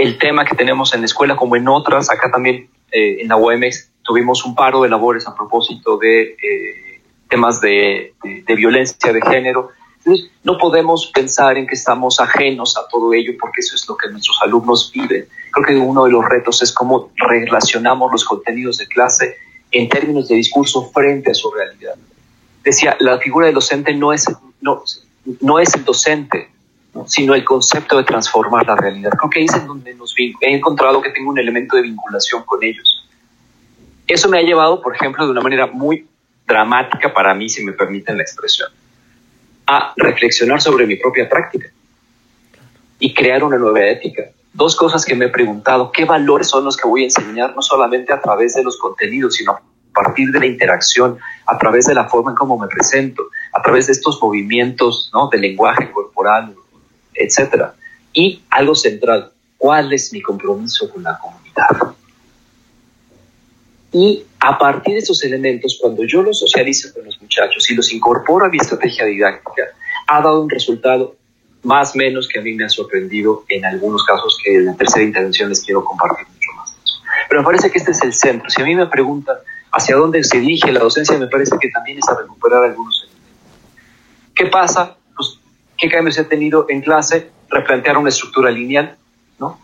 [0.00, 3.36] el tema que tenemos en la escuela como en otras, acá también eh, en la
[3.36, 9.20] UEMEX tuvimos un paro de labores a propósito de eh, temas de, de, violencia de
[9.20, 9.70] género.
[9.98, 13.96] Entonces, no podemos pensar en que estamos ajenos a todo ello porque eso es lo
[13.96, 15.26] que nuestros alumnos viven.
[15.52, 19.36] Creo que uno de los retos es cómo relacionamos los contenidos de clase
[19.70, 21.96] en términos de discurso frente a su realidad.
[22.64, 24.24] Decía, la figura del docente no es,
[24.62, 24.82] no,
[25.40, 26.48] no es el docente,
[27.06, 29.12] sino el concepto de transformar la realidad.
[29.18, 32.62] Creo que ahí es donde nos he encontrado que tengo un elemento de vinculación con
[32.62, 33.08] ellos.
[34.06, 36.06] Eso me ha llevado, por ejemplo, de una manera muy
[36.46, 38.68] dramática para mí, si me permiten la expresión,
[39.66, 41.68] a reflexionar sobre mi propia práctica
[42.98, 44.24] y crear una nueva ética.
[44.52, 47.62] Dos cosas que me he preguntado, ¿qué valores son los que voy a enseñar no
[47.62, 49.62] solamente a través de los contenidos, sino a
[49.94, 53.86] partir de la interacción, a través de la forma en cómo me presento, a través
[53.86, 55.28] de estos movimientos ¿no?
[55.28, 56.56] de lenguaje corporal,
[57.14, 57.74] etcétera.
[58.12, 61.94] Y algo central, ¿cuál es mi compromiso con la comunidad?
[63.92, 67.92] Y a partir de esos elementos, cuando yo los socializo con los muchachos y los
[67.92, 69.64] incorporo a mi estrategia didáctica,
[70.06, 71.16] ha dado un resultado
[71.62, 74.76] más o menos que a mí me ha sorprendido en algunos casos que en la
[74.76, 76.74] tercera intervención les quiero compartir mucho más.
[77.28, 78.48] Pero me parece que este es el centro.
[78.48, 79.36] Si a mí me preguntan
[79.72, 83.30] hacia dónde se dirige la docencia, me parece que también es a recuperar algunos elementos.
[84.34, 84.96] ¿Qué pasa
[85.80, 88.96] qué cambios he tenido en clase, replantear una estructura lineal,
[89.38, 89.58] ¿no?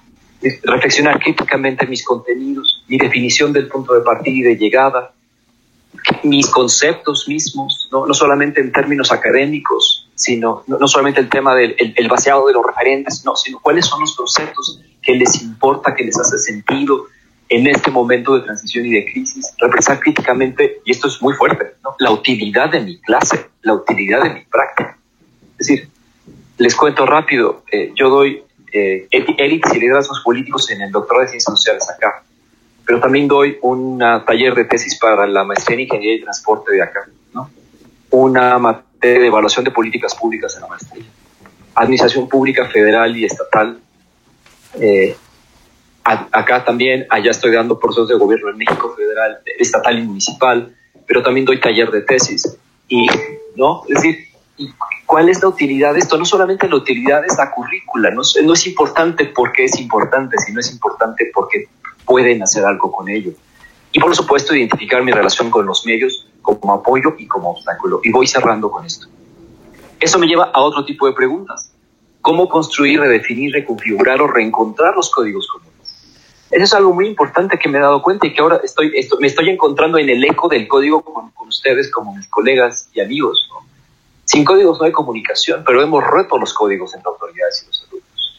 [0.62, 5.12] reflexionar críticamente mis contenidos, mi definición del punto de partida y de llegada,
[6.22, 11.74] mis conceptos mismos, no, no solamente en términos académicos, sino no, solamente el tema del
[11.78, 16.04] el, vaciado de los referentes, no, sino cuáles son los conceptos que les importa, que
[16.04, 17.06] les hace sentido
[17.48, 21.74] en este momento de transición y de crisis, repensar críticamente, y esto es muy fuerte,
[21.84, 21.94] ¿no?
[21.98, 24.98] la utilidad de mi clase, la utilidad de mi práctica.
[25.58, 25.88] Es decir,
[26.58, 28.42] les cuento rápido, eh, yo doy
[28.72, 32.22] eh, élites y liderazgos políticos en el doctorado de Ciencias Sociales acá,
[32.84, 36.82] pero también doy un taller de tesis para la maestría en Ingeniería y Transporte de
[36.82, 37.50] acá, ¿no?
[38.10, 41.04] una materia de evaluación de políticas públicas en la maestría,
[41.74, 43.78] administración pública federal y estatal.
[44.74, 45.16] Eh,
[46.04, 50.74] acá también, allá estoy dando procesos de gobierno en México federal, estatal y municipal,
[51.06, 52.56] pero también doy taller de tesis.
[52.88, 53.06] Y,
[53.56, 53.82] ¿no?
[53.88, 54.28] Es decir,
[55.04, 56.16] ¿Cuál es la utilidad de esto?
[56.18, 60.60] No solamente la utilidad es la currícula, no, no es importante porque es importante, sino
[60.60, 61.68] es importante porque
[62.04, 63.32] pueden hacer algo con ello.
[63.92, 68.00] Y por supuesto, identificar mi relación con los medios como apoyo y como obstáculo.
[68.02, 69.06] Y voy cerrando con esto.
[69.98, 71.72] Eso me lleva a otro tipo de preguntas.
[72.20, 75.76] ¿Cómo construir, redefinir, reconfigurar o reencontrar los códigos comunes?
[76.50, 79.26] Eso es algo muy importante que me he dado cuenta y que ahora estoy, me
[79.26, 83.48] estoy encontrando en el eco del código con, ustedes como mis colegas y amigos.
[84.26, 88.34] Sin códigos no hay comunicación, pero hemos roto los códigos entre autoridades y los alumnos.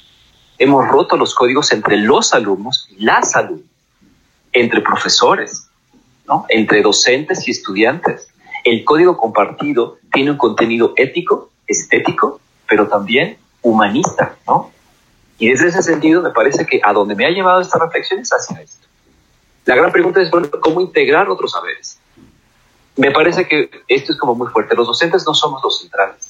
[0.59, 3.65] Hemos roto los códigos entre los alumnos y las alumnas,
[4.51, 5.69] entre profesores,
[6.27, 6.45] ¿no?
[6.49, 8.27] entre docentes y estudiantes.
[8.65, 14.71] El código compartido tiene un contenido ético, estético, pero también humanista, ¿no?
[15.39, 18.29] Y desde ese sentido me parece que a donde me ha llevado esta reflexión es
[18.29, 18.87] hacia esto.
[19.65, 21.97] La gran pregunta es, ¿cómo integrar otros saberes?
[22.97, 24.75] Me parece que esto es como muy fuerte.
[24.75, 26.29] Los docentes no somos los centrales.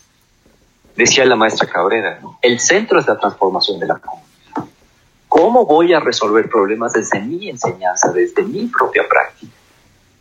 [0.95, 4.27] Decía la maestra Cabrera, el centro es la transformación de la comunidad.
[5.27, 9.53] ¿Cómo voy a resolver problemas desde mi enseñanza, desde mi propia práctica?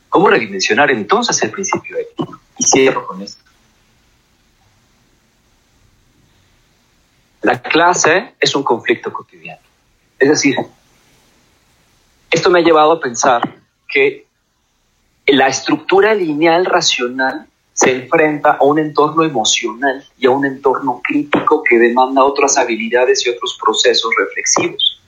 [0.09, 2.39] ¿Cómo redimensionar entonces el principio ético?
[2.59, 3.43] Y cierro con esto.
[7.43, 9.61] La clase es un conflicto cotidiano.
[10.19, 10.57] Es decir,
[12.31, 13.43] esto me ha llevado a pensar
[13.89, 14.26] que
[15.27, 21.63] la estructura lineal racional se enfrenta a un entorno emocional y a un entorno crítico
[21.63, 25.03] que demanda otras habilidades y otros procesos reflexivos.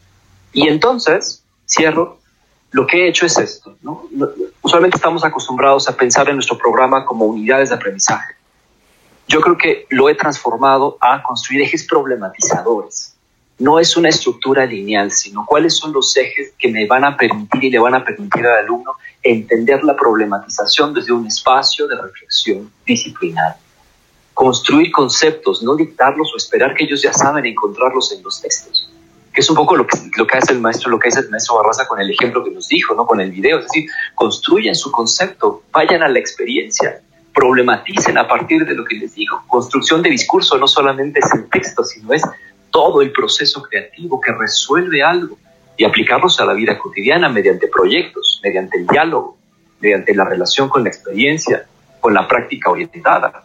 [0.53, 2.19] Y entonces, cierro,
[2.71, 3.77] lo que he hecho es esto.
[4.61, 8.39] Usualmente estamos acostumbrados a pensar en nuestro programa como unidades de aprendizaje
[9.29, 13.15] yo creo que lo he transformado a construir ejes problematizadores.
[13.59, 17.65] No es una estructura lineal, sino cuáles son los ejes que me van a permitir
[17.65, 22.71] y le van a permitir al alumno entender la problematización desde un espacio de reflexión
[22.87, 23.57] disciplinar.
[24.35, 28.91] Construir conceptos, no dictarlos o esperar que ellos ya saben encontrarlos en los textos.
[29.33, 31.31] Que es un poco lo que, lo que hace el maestro, lo que hace el
[31.31, 33.07] maestro Barraza con el ejemplo que nos dijo, ¿no?
[33.07, 33.59] Con el video.
[33.59, 37.03] Es decir, construyan su concepto, vayan a la experiencia,
[37.35, 39.43] problematicen a partir de lo que les digo.
[39.49, 42.23] Construcción de discurso no solamente es el texto, sino es
[42.71, 45.37] todo el proceso creativo que resuelve algo
[45.79, 49.39] y aplicarlos a la vida cotidiana mediante proyectos, mediante el diálogo,
[49.81, 51.67] mediante la relación con la experiencia,
[52.01, 53.45] con la práctica orientada.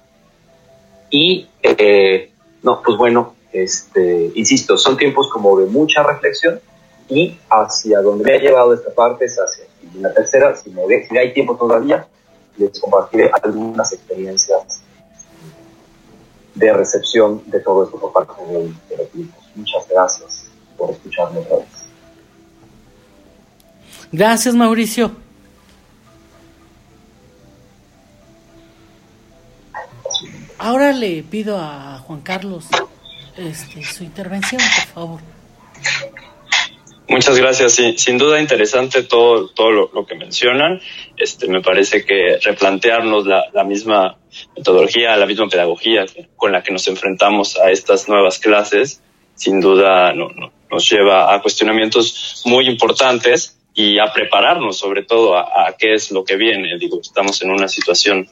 [1.11, 2.31] Y, eh,
[2.63, 6.59] no, pues bueno, este, insisto, son tiempos como de mucha reflexión
[7.07, 9.65] y hacia donde me ha llevado esta parte es hacia
[9.99, 12.07] la tercera, si, me, si hay tiempo todavía,
[12.57, 14.81] les compartiré algunas experiencias
[16.55, 19.29] de recepción de todo esto por parte de, los.
[19.55, 21.82] Muchas gracias por escucharme otra vez.
[24.13, 25.11] Gracias, Mauricio.
[30.59, 32.67] Ahora le pido a Juan Carlos
[33.35, 35.21] este, su intervención, por favor.
[37.09, 37.73] Muchas gracias.
[37.73, 40.79] Sí, sin duda interesante todo, todo lo, que mencionan.
[41.17, 44.19] Este, me parece que replantearnos la, la, misma
[44.55, 49.01] metodología, la misma pedagogía con la que nos enfrentamos a estas nuevas clases,
[49.33, 50.29] sin duda no,
[50.69, 56.11] nos lleva a cuestionamientos muy importantes y a prepararnos sobre todo a, a, qué es
[56.11, 56.77] lo que viene.
[56.77, 58.29] Digo, estamos en una situación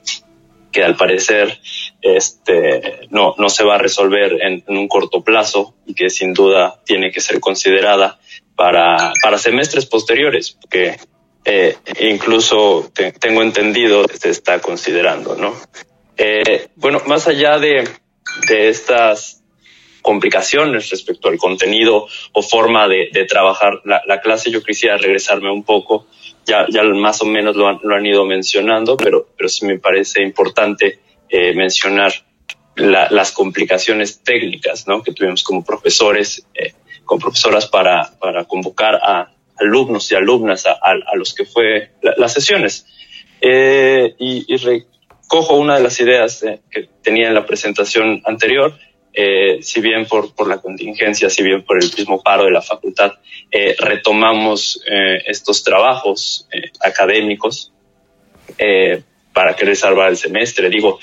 [0.71, 1.59] que al parecer
[2.01, 6.33] este, no, no se va a resolver en, en un corto plazo y que sin
[6.33, 8.19] duda tiene que ser considerada
[8.55, 10.97] para, para semestres posteriores, porque
[11.45, 15.55] eh, incluso tengo entendido se está considerando, ¿no?
[16.17, 17.87] Eh, bueno, más allá de,
[18.47, 19.40] de estas
[20.01, 25.63] complicaciones respecto al contenido o forma de, trabajar la, la, clase, yo quisiera regresarme un
[25.63, 26.07] poco,
[26.45, 29.79] ya, ya más o menos lo han, lo han ido mencionando, pero, pero sí me
[29.79, 32.13] parece importante eh, mencionar
[32.75, 35.03] la, las complicaciones técnicas ¿no?
[35.03, 36.73] que tuvimos como profesores eh,
[37.05, 42.33] con profesoras para, para convocar a alumnos y alumnas a, a, los que fue las
[42.33, 42.85] sesiones.
[43.41, 48.77] Eh, y, y, recojo una de las ideas eh, que tenía en la presentación anterior,
[49.13, 52.61] eh, si bien por, por, la contingencia, si bien por el mismo paro de la
[52.61, 53.13] facultad,
[53.51, 56.47] eh, retomamos eh, estos trabajos
[56.79, 57.71] académicos
[59.33, 60.69] para querer salvar el semestre.
[60.69, 60.99] Digo,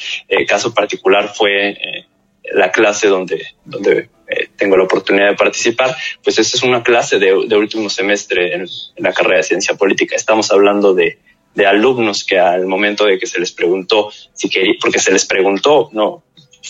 [0.46, 2.06] caso particular fue
[2.52, 7.18] la clase donde, donde eh, tengo la oportunidad de participar, pues esta es una clase
[7.18, 8.68] de, de último semestre en, en,
[9.04, 10.16] la carrera de ciencia política.
[10.16, 11.18] Estamos hablando de,
[11.54, 15.24] de, alumnos que al momento de que se les preguntó si quería, porque se les
[15.24, 16.24] preguntó, no,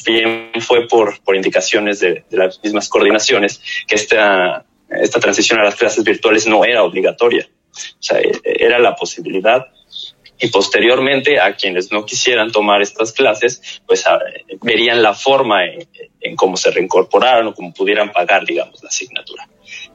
[0.04, 5.64] bien fue por, por indicaciones de, de las mismas coordinaciones, que esta, esta transición a
[5.64, 7.48] las clases virtuales no era obligatoria.
[7.72, 9.66] O sea, e, era la posibilidad
[10.40, 14.20] y posteriormente a quienes no quisieran tomar estas clases, pues a,
[14.62, 15.88] verían la forma en,
[16.20, 19.48] en, cómo se reincorporaron o cómo pudieran pagar, digamos, la asignatura.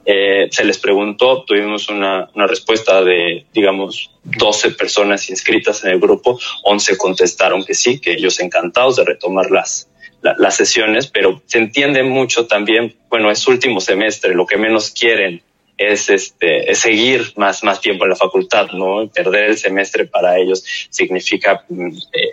[0.06, 6.00] Eh, se les preguntó, tuvimos una, una, respuesta de, digamos, 12 personas inscritas en el
[6.00, 9.90] grupo, 11 contestaron que sí, que ellos encantados de retomar las,
[10.24, 14.90] la, las sesiones, pero se entiende mucho también, bueno, es último semestre, lo que menos
[14.90, 15.44] quieren
[15.78, 19.08] es, este, seguir más, más tiempo en la facultad, ¿no?
[19.08, 22.32] Perder el semestre para ellos significa, mm, eh,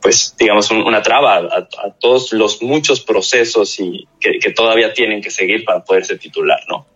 [0.00, 5.30] pues, digamos, una traba a, todos los muchos procesos y que, que todavía tienen que
[5.30, 6.86] seguir para poderse titular, ¿no?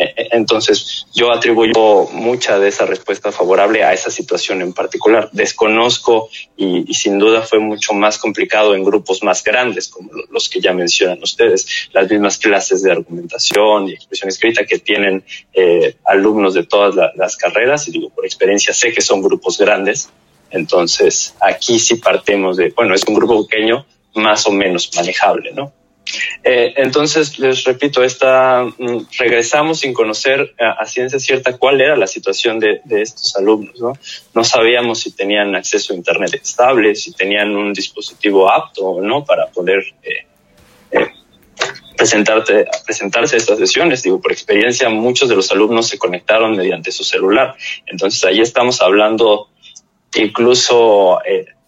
[0.00, 5.28] Entonces, yo atribuyo mucha de esa respuesta favorable a esa situación en particular.
[5.32, 10.60] Desconozco y, sin duda fue mucho más complicado en grupos más grandes, como los que
[10.60, 15.22] ya mencionan ustedes, las mismas clases de argumentación y expresión escrita que tienen
[15.52, 20.08] eh, alumnos de todas las carreras, y digo, por experiencia sé que son grupos grandes.
[20.50, 23.84] Entonces, aquí sí partimos de, bueno, es un grupo pequeño,
[24.14, 25.72] más o menos manejable, ¿no?
[26.42, 32.06] Eh, entonces, les repito, esta, mm, regresamos sin conocer a, ciencia cierta cuál era la
[32.06, 33.80] situación de, estos alumnos.
[33.80, 33.92] ¿no?
[34.34, 39.24] no sabíamos si tenían acceso a Internet estable, si tenían un dispositivo apto o no
[39.24, 40.26] para poder eh,
[40.92, 41.12] eh,
[41.96, 44.02] presentarte, presentarse a estas sesiones.
[44.02, 47.54] Digo, por experiencia, muchos de los alumnos se conectaron mediante su celular.
[47.86, 49.48] Entonces, ahí estamos hablando
[50.14, 51.20] incluso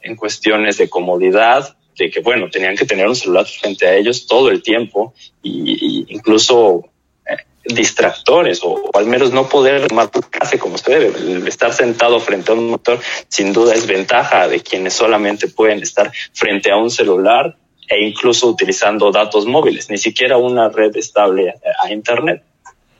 [0.02, 4.26] en cuestiones de comodidad, de que, bueno, tenían que tener un celular frente a ellos
[4.26, 6.90] todo el tiempo y, incluso
[7.24, 11.48] eh, distractores o, al menos no poder tomar clase como se debe.
[11.48, 12.98] estar sentado frente a un motor
[13.28, 17.56] sin duda es ventaja de quienes solamente pueden estar frente a un celular
[17.88, 22.42] e incluso utilizando datos móviles, ni siquiera una red estable eh, a, Internet.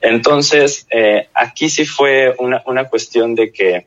[0.01, 3.87] Entonces, eh, aquí sí fue una, una cuestión de que,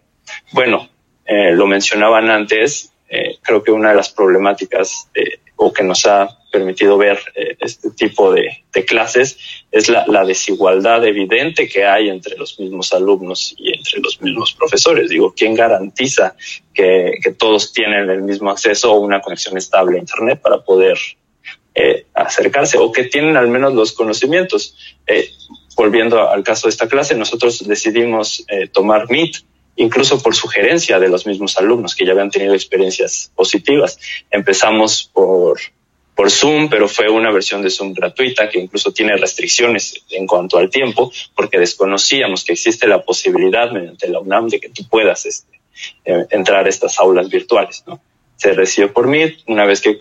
[0.51, 0.89] bueno,
[1.27, 6.27] lo mencionaban antes, eh, creo que una de las problemáticas eh, o que nos ha
[6.51, 9.37] permitido ver eh, este tipo de, clases
[9.71, 15.09] es la, desigualdad evidente que hay entre los mismos alumnos y entre los mismos profesores.
[15.09, 16.35] Digo, ¿quién garantiza
[16.73, 20.97] que, todos tienen el mismo acceso o una conexión estable a Internet para poder
[22.13, 24.75] acercarse o que tienen al menos los conocimientos?
[25.77, 29.37] volviendo al caso de esta clase, nosotros decidimos tomar Meet
[29.75, 33.99] incluso por sugerencia de los mismos alumnos que ya habían tenido experiencias positivas.
[34.31, 35.59] Empezamos por,
[36.15, 40.57] por Zoom, pero fue una versión de Zoom gratuita que incluso tiene restricciones en cuanto
[40.57, 45.25] al tiempo, porque desconocíamos que existe la posibilidad mediante la UNAM de que tú puedas
[45.25, 45.59] este,
[46.05, 47.99] eh, entrar a estas aulas virtuales, ¿no?
[48.35, 49.97] Se recibió por mí una vez que,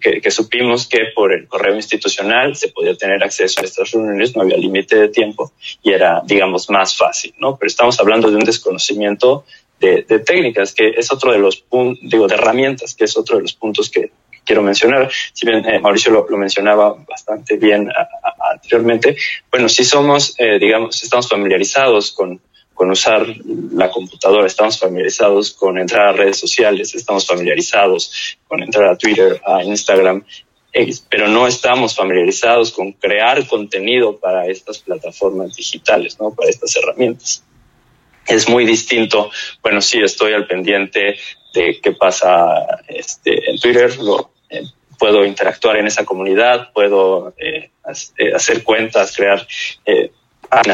[0.00, 4.42] que, supimos que por el correo institucional se podía tener acceso a estas reuniones, no
[4.42, 7.56] había límite de tiempo y era, digamos, más fácil, ¿no?
[7.56, 9.44] Pero estamos hablando de un desconocimiento
[9.78, 13.36] de, de técnicas, que es otro de los puntos, digo, de herramientas, que es otro
[13.36, 14.10] de los puntos que
[14.44, 15.10] quiero mencionar.
[15.32, 17.90] Si bien eh, Mauricio lo, lo, mencionaba bastante bien
[18.50, 19.16] anteriormente,
[19.50, 22.40] bueno, si somos, eh, digamos, estamos familiarizados con
[22.76, 23.26] con usar
[23.72, 29.40] la computadora, estamos familiarizados con entrar a redes sociales, estamos familiarizados con entrar a Twitter,
[29.46, 30.22] a Instagram,
[30.74, 36.34] eh, pero no estamos familiarizados con crear contenido para estas plataformas digitales, ¿no?
[36.34, 37.42] Para estas herramientas.
[38.26, 39.30] Es muy distinto.
[39.62, 41.16] Bueno, sí, estoy al pendiente
[41.54, 43.90] de qué pasa este, en Twitter,
[44.50, 44.64] eh,
[44.98, 47.70] puedo interactuar en esa comunidad, puedo eh,
[48.34, 49.46] hacer cuentas, crear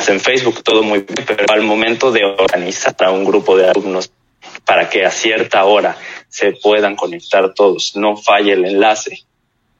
[0.08, 4.12] en Facebook, todo muy bien, pero al momento de organizar a un grupo de alumnos
[4.64, 5.96] para que a cierta hora
[6.28, 9.24] se puedan conectar todos, no falle el enlace,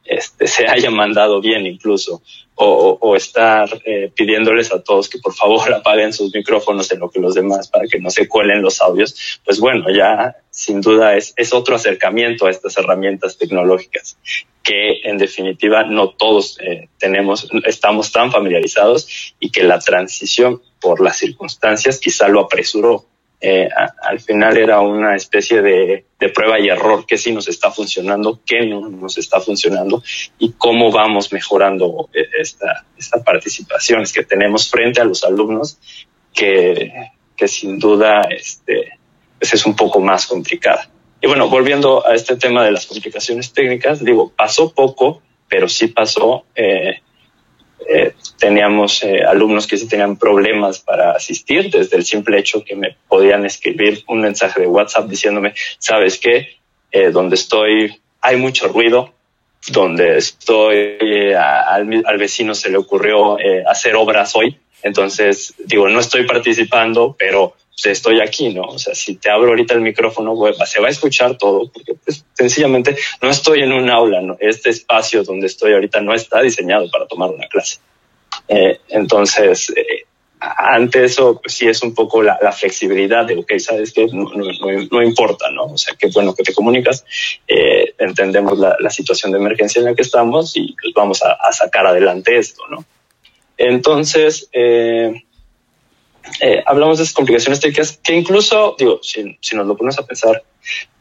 [0.05, 2.21] este, se haya mandado bien incluso,
[2.55, 7.09] o, o estar eh, pidiéndoles a todos que por favor apaguen sus micrófonos en lo
[7.09, 11.15] que los demás para que no se cuelen los audios, pues bueno, ya sin duda
[11.15, 14.17] es, otro acercamiento a estas herramientas tecnológicas
[14.61, 21.01] que en definitiva no todos eh, tenemos, estamos tan familiarizados y que la transición por
[21.01, 23.05] las circunstancias quizá lo apresuró
[23.45, 23.67] eh,
[24.03, 28.65] al final era una especie de, prueba y error, qué sí nos está funcionando, qué
[28.65, 30.01] no nos está funcionando
[30.39, 35.77] y cómo vamos mejorando eh, esta, esta participación que tenemos frente a los alumnos,
[36.33, 36.93] que,
[37.35, 38.97] que sin duda este,
[39.37, 40.89] pues es un poco más complicada.
[41.21, 45.87] Y bueno, volviendo a este tema de las complicaciones técnicas, digo, pasó poco, pero sí
[45.87, 46.45] pasó.
[46.55, 47.01] Eh,
[47.89, 52.75] eh, teníamos eh, alumnos que sí tenían problemas para asistir, desde el simple hecho que
[52.75, 56.57] me podían escribir un mensaje de WhatsApp diciéndome, sabes qué,
[56.91, 59.13] eh, donde estoy hay mucho ruido,
[59.69, 66.25] donde estoy al, al, vecino se le ocurrió hacer obras hoy, entonces digo, no estoy
[66.25, 68.63] participando, pero pues, estoy aquí, ¿no?
[68.63, 72.23] O sea, si te abro ahorita el micrófono, se va a escuchar todo, porque pues,
[72.33, 74.37] sencillamente no estoy en un aula, ¿no?
[74.39, 77.79] Este espacio donde estoy ahorita no está diseñado para tomar una clase.
[78.47, 80.05] Eh, entonces, eh,
[80.39, 84.29] ante eso, pues sí es un poco la, flexibilidad de, ok, sabes que no,
[84.91, 85.65] no, importa, ¿no?
[85.65, 87.05] O sea, qué bueno que te comunicas,
[87.47, 91.51] eh, entendemos la, situación de emergencia en la que estamos y pues vamos a, a
[91.51, 92.85] sacar adelante esto, ¿no?
[93.57, 95.23] Entonces, eh,
[96.39, 99.23] eh, hablamos de esas complicaciones técnicas que incluso, digo, si,
[99.55, 100.43] nos lo ponemos a pensar,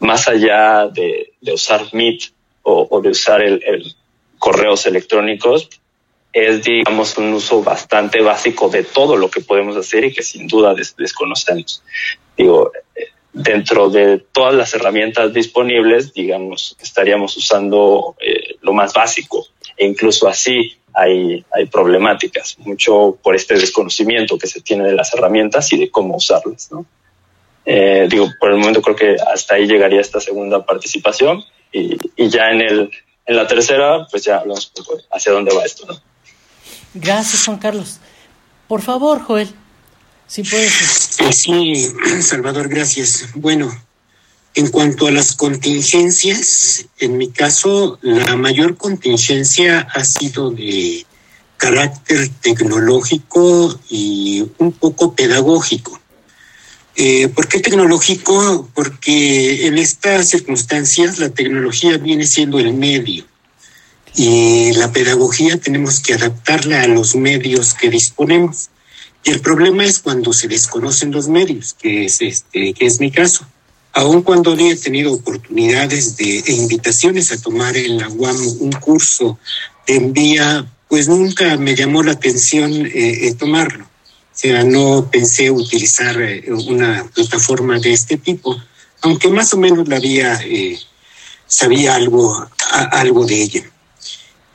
[0.00, 3.94] más allá de, usar Meet o, de usar el,
[4.38, 5.68] correos electrónicos,
[6.32, 10.46] es, digamos, un uso bastante básico de todo lo que podemos hacer y que sin
[10.48, 11.82] duda des, desconocemos.
[12.36, 12.72] Digo,
[13.32, 19.46] dentro de todas las herramientas disponibles, digamos, estaríamos usando eh, lo más básico
[19.76, 25.12] e incluso así hay, hay problemáticas, mucho por este desconocimiento que se tiene de las
[25.14, 26.70] herramientas y de cómo usarlas.
[26.70, 26.84] ¿no?
[27.64, 31.42] Eh, digo, por el momento creo que hasta ahí llegaría esta segunda participación
[31.72, 32.90] y, y ya en, el,
[33.26, 35.86] en la tercera, pues ya hablamos un poco hacia dónde va esto.
[35.86, 36.00] ¿no?
[36.94, 37.98] Gracias, Juan Carlos.
[38.68, 39.48] Por favor, Joel,
[40.26, 40.72] si puedes.
[40.72, 43.28] Sí, Salvador, gracias.
[43.34, 43.70] Bueno,
[44.54, 51.06] en cuanto a las contingencias, en mi caso, la mayor contingencia ha sido de
[51.56, 55.98] carácter tecnológico y un poco pedagógico.
[56.96, 58.68] Eh, ¿Por qué tecnológico?
[58.74, 63.24] Porque en estas circunstancias la tecnología viene siendo el medio
[64.14, 68.68] y la pedagogía tenemos que adaptarla a los medios que disponemos.
[69.24, 73.10] Y el problema es cuando se desconocen los medios, que es, este, que es mi
[73.10, 73.46] caso
[73.92, 79.38] aun cuando he tenido oportunidades de, e invitaciones a tomar en la UAM un curso
[79.86, 83.84] de envía, pues nunca me llamó la atención eh, tomarlo.
[83.84, 88.56] O sea, no pensé utilizar eh, una plataforma de este tipo,
[89.02, 90.78] aunque más o menos la había, eh,
[91.46, 93.62] sabía algo, algo de ella.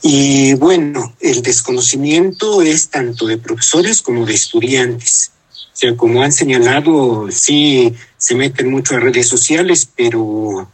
[0.02, 5.32] Y bueno, el desconocimiento es tanto de profesores como de estudiantes.
[5.78, 10.68] Sea, como han señalado, sí se meten mucho a redes sociales, pero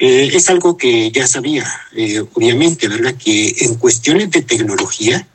[0.00, 3.14] eh, es algo que ya sabía, eh, obviamente, ¿verdad?
[3.14, 5.28] Que en cuestiones de tecnología,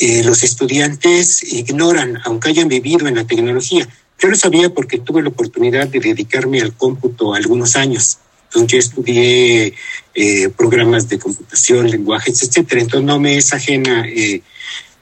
[0.00, 3.88] eh, los estudiantes ignoran, aunque hayan vivido en la tecnología.
[4.18, 8.18] Yo lo sabía porque tuve la oportunidad de dedicarme al cómputo algunos años.
[8.46, 9.74] Entonces yo estudié
[10.12, 12.80] eh, programas de computación, lenguajes, etcétera.
[12.80, 14.04] Entonces no me es ajena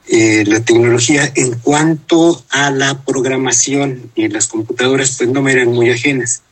[0.07, 5.69] eh, la tecnología en cuanto a la programación y las computadoras pues no me eran
[5.69, 6.43] muy ajenas.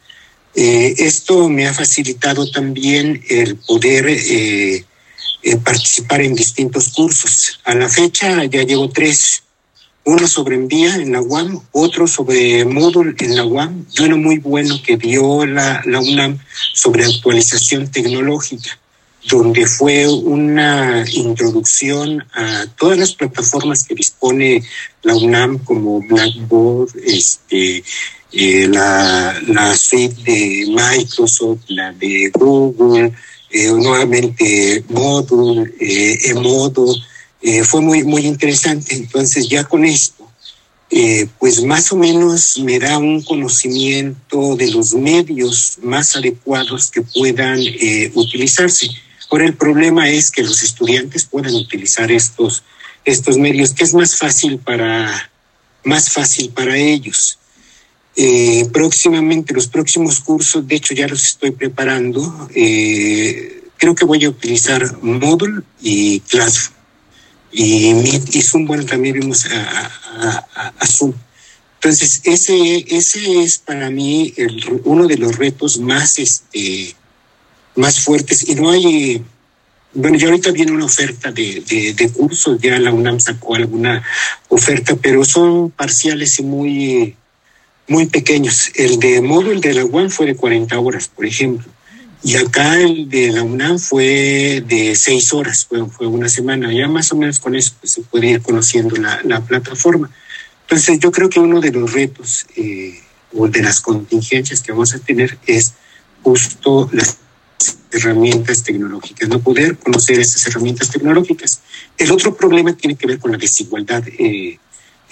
[0.55, 4.85] Eh, esto me ha facilitado también el poder eh,
[5.43, 7.59] eh, participar en distintos cursos.
[7.63, 9.43] A la fecha ya llevo tres,
[10.05, 14.37] uno sobre envía en la UAM, otro sobre módulo en la UAM y uno muy
[14.37, 16.37] bueno que dio la, la UNAM
[16.73, 18.77] sobre actualización tecnológica
[19.29, 24.63] donde fue una introducción a todas las plataformas que dispone
[25.03, 27.83] la UNAM como Blackboard, este,
[28.35, 33.13] eh, la, la suite de Microsoft, la de Google,
[33.51, 36.95] eh, nuevamente Moodle, eh, Emodo,
[37.63, 38.95] fue muy, muy interesante.
[38.95, 40.27] Entonces ya con esto,
[41.39, 47.59] pues más o menos me da un conocimiento de los medios más adecuados que puedan
[48.13, 48.89] utilizarse.
[49.33, 52.61] Ahora el problema es que los estudiantes puedan utilizar estos,
[53.03, 55.31] estos medios, que es más fácil para,
[55.83, 57.39] más fácil para ellos.
[58.15, 64.23] Eh, próximamente, los próximos cursos, de hecho ya los estoy preparando, eh, creo que voy
[64.23, 66.75] a utilizar Moodle y Classroom.
[67.51, 71.11] Y Meet y Zoom, bueno, también vimos a, a, a Zoom.
[71.81, 76.95] Entonces, ese, ese es para mí el, uno de los retos más, este,
[77.75, 79.23] más fuertes y no hay,
[79.93, 81.61] bueno, ya ahorita viene una oferta de,
[81.95, 84.03] de, cursos, ya la UNAM sacó alguna
[84.49, 87.15] oferta, pero son parciales y muy,
[87.87, 88.71] muy pequeños.
[88.75, 91.65] El de módulo de la UAM fue de 40 horas, por ejemplo,
[92.23, 96.87] y acá el de la UNAM fue de 6 horas, fue, fue una semana, ya
[96.87, 100.09] más o menos con eso pues, se puede ir conociendo la, la plataforma.
[100.61, 102.99] Entonces yo creo que uno de los retos eh,
[103.33, 105.73] o de las contingencias que vamos a tener es
[106.23, 107.17] justo las
[107.91, 111.61] herramientas tecnológicas, no poder conocer esas herramientas tecnológicas.
[111.97, 114.57] El otro problema tiene que ver con la desigualdad eh,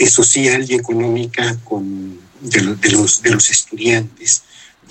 [0.10, 4.44] social y económica con, de, lo, de, los, de los estudiantes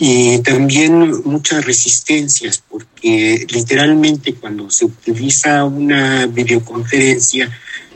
[0.02, 7.50] y también muchas resistencias, porque literalmente cuando se utiliza una videoconferencia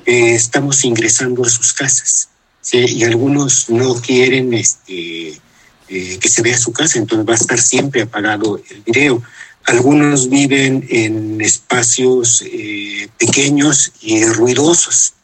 [0.04, 2.28] eh, estamos ingresando a sus casas
[2.60, 2.78] ¿sí?
[2.78, 5.40] y algunos no quieren este,
[5.88, 9.22] eh, que se vea su casa, entonces va a estar siempre apagado el video
[9.64, 15.14] algunos viven en espacios eh, pequeños y ruidosos,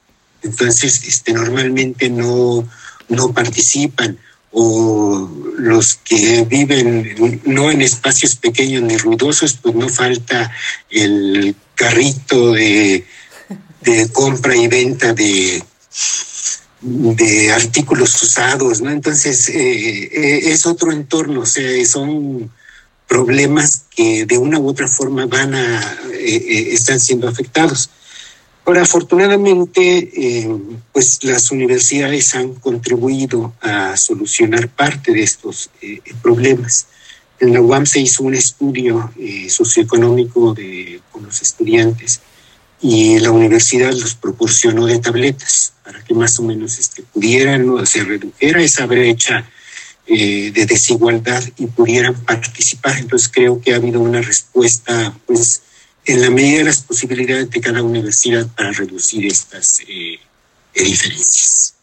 [0.43, 2.67] entonces este, normalmente no,
[3.09, 4.19] no participan
[4.53, 10.51] o los que viven no en espacios pequeños ni ruidosos, pues no falta
[10.91, 13.07] el carrito de,
[13.83, 15.63] de compra y venta de,
[16.81, 18.91] de artículos usados, ¿no?
[18.91, 22.51] Entonces, es otro entorno, o sea, son
[23.11, 27.91] problemas que de una u otra forma van a, están siendo afectados.
[28.65, 30.49] Ahora, afortunadamente,
[30.93, 35.71] pues las universidades han contribuido a solucionar parte de estos
[36.23, 36.87] problemas.
[37.41, 42.21] En la UAM se hizo un estudio eh, socioeconómico de, con los estudiantes
[42.83, 47.85] y la universidad los proporcionó de tabletas para que más o menos este, pudieran, ¿no?
[47.87, 49.51] se redujera esa brecha
[50.13, 52.99] eh, de desigualdad y pudieran participar.
[52.99, 55.63] Entonces creo que ha habido una respuesta, pues,
[56.05, 60.19] en la medida de las posibilidades de cada universidad para reducir estas eh,
[60.75, 61.75] diferencias.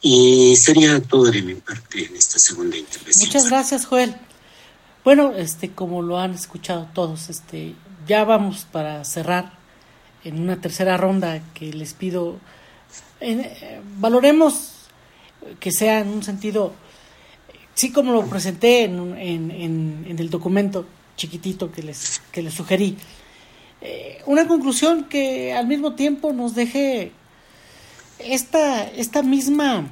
[0.00, 3.26] Y sería todo de mi parte en esta segunda intervención.
[3.26, 4.16] Muchas gracias, Joel.
[5.04, 7.74] Bueno, este, como lo han escuchado todos, este,
[8.06, 9.58] ya vamos para cerrar
[10.24, 12.38] en una tercera ronda que les pido,
[13.20, 14.72] eh, valoremos
[15.60, 16.72] que sea en un sentido,
[17.78, 20.84] sí como lo presenté en, en, en, el documento
[21.16, 22.96] chiquitito que les, que les sugerí,
[23.80, 27.12] eh, una conclusión que al mismo tiempo nos deje
[28.18, 29.86] esta, esta misma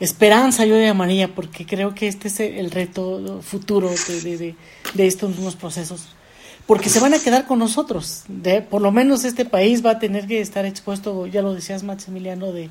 [0.00, 4.54] esperanza yo llamaría, porque creo que este es el reto futuro de, de,
[4.94, 6.06] de, estos mismos procesos,
[6.66, 9.98] porque se van a quedar con nosotros, de, por lo menos este país va a
[9.98, 12.70] tener que estar expuesto, ya lo decías Maximiliano, de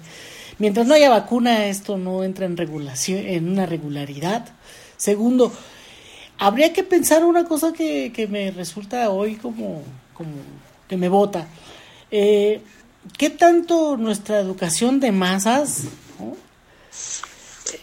[0.60, 4.45] mientras no haya vacuna esto no entra en regulación, en una regularidad.
[4.97, 5.51] Segundo,
[6.38, 9.84] habría que pensar una cosa que, que me resulta hoy como,
[10.14, 10.32] como
[10.88, 11.47] que me bota.
[12.12, 12.62] Eh,
[13.18, 15.84] ¿Qué tanto nuestra educación de masas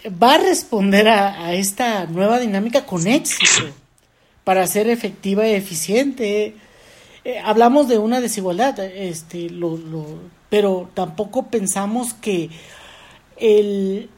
[0.07, 3.73] va a responder a, esta nueva dinámica con éxito
[4.45, 6.57] para ser efectiva y eficiente.
[7.25, 9.79] Eh, hablamos de una desigualdad, este, lo,
[10.49, 12.51] pero tampoco pensamos que
[13.37, 14.11] el,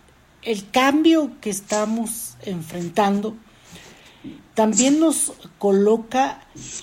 [0.42, 3.36] el cambio que estamos enfrentando
[4.54, 6.40] también nos coloca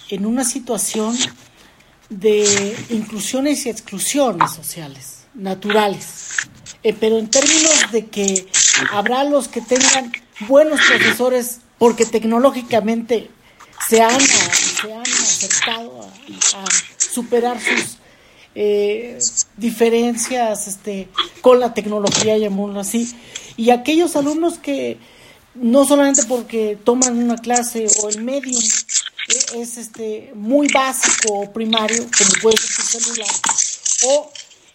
[0.09, 1.15] en una situación
[2.09, 6.37] de inclusiones y exclusiones sociales, naturales.
[6.83, 8.47] Eh, pero en términos de que
[8.91, 10.11] habrá los que tengan
[10.47, 13.29] buenos profesores porque tecnológicamente
[13.87, 15.03] se han, se han
[15.75, 16.65] a,
[16.97, 17.97] superar sus
[18.55, 19.17] eh,
[19.57, 21.09] diferencias este,
[21.41, 23.13] con la tecnología, llamémoslo así,
[23.57, 24.97] y aquellos alumnos que
[25.55, 31.53] no solamente porque toman una clase o el medium eh, es este muy básico o
[31.53, 33.35] primario, como puede ser su celular,
[34.07, 34.31] o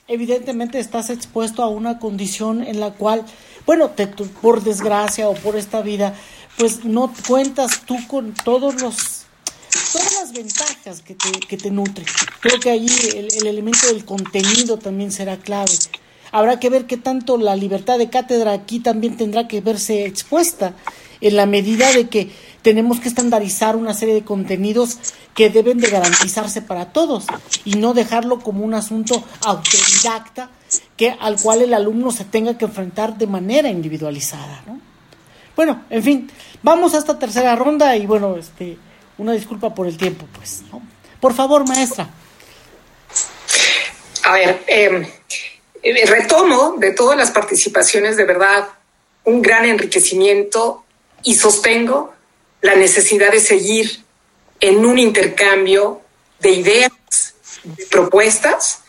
[0.09, 3.24] evidentemente estás expuesto a una condición en la cual,
[3.64, 6.14] bueno, te, por desgracia o por esta vida,
[6.57, 9.26] pues no cuentas tú con todos los
[9.92, 12.07] todas las ventajas que te, que te nutren.
[12.40, 15.72] Creo que allí el, el elemento del contenido también será clave.
[16.32, 20.74] Habrá que ver qué tanto la libertad de cátedra aquí también tendrá que verse expuesta
[21.20, 22.30] en la medida de que
[22.62, 24.98] tenemos que estandarizar una serie de contenidos
[25.34, 27.26] que deben de garantizarse para todos
[27.64, 30.50] y no dejarlo como un asunto autodidacta
[30.96, 34.80] que al cual el alumno se tenga que enfrentar de manera individualizada, ¿no?
[35.57, 36.30] Bueno, en fin,
[36.62, 38.76] vamos a esta tercera ronda y bueno, este,
[39.16, 40.82] una disculpa por el tiempo, pues, ¿no?
[41.18, 42.11] Por favor, maestra.
[44.24, 45.07] A ver, em,
[46.07, 48.68] retomo de todas las participaciones de verdad
[49.24, 50.84] un gran enriquecimiento
[51.22, 52.12] y sostengo
[52.61, 54.04] la necesidad de seguir
[54.61, 56.02] en un intercambio
[56.38, 56.92] de ideas,
[57.64, 58.80] de propuestas,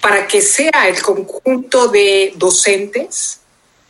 [0.00, 3.40] para que sea el conjunto de docentes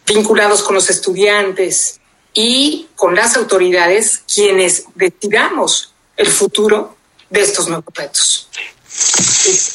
[0.06, 2.00] vinculados con los estudiantes
[2.34, 6.96] y con las autoridades quienes decidamos el futuro
[7.30, 8.48] de estos nuevos retos.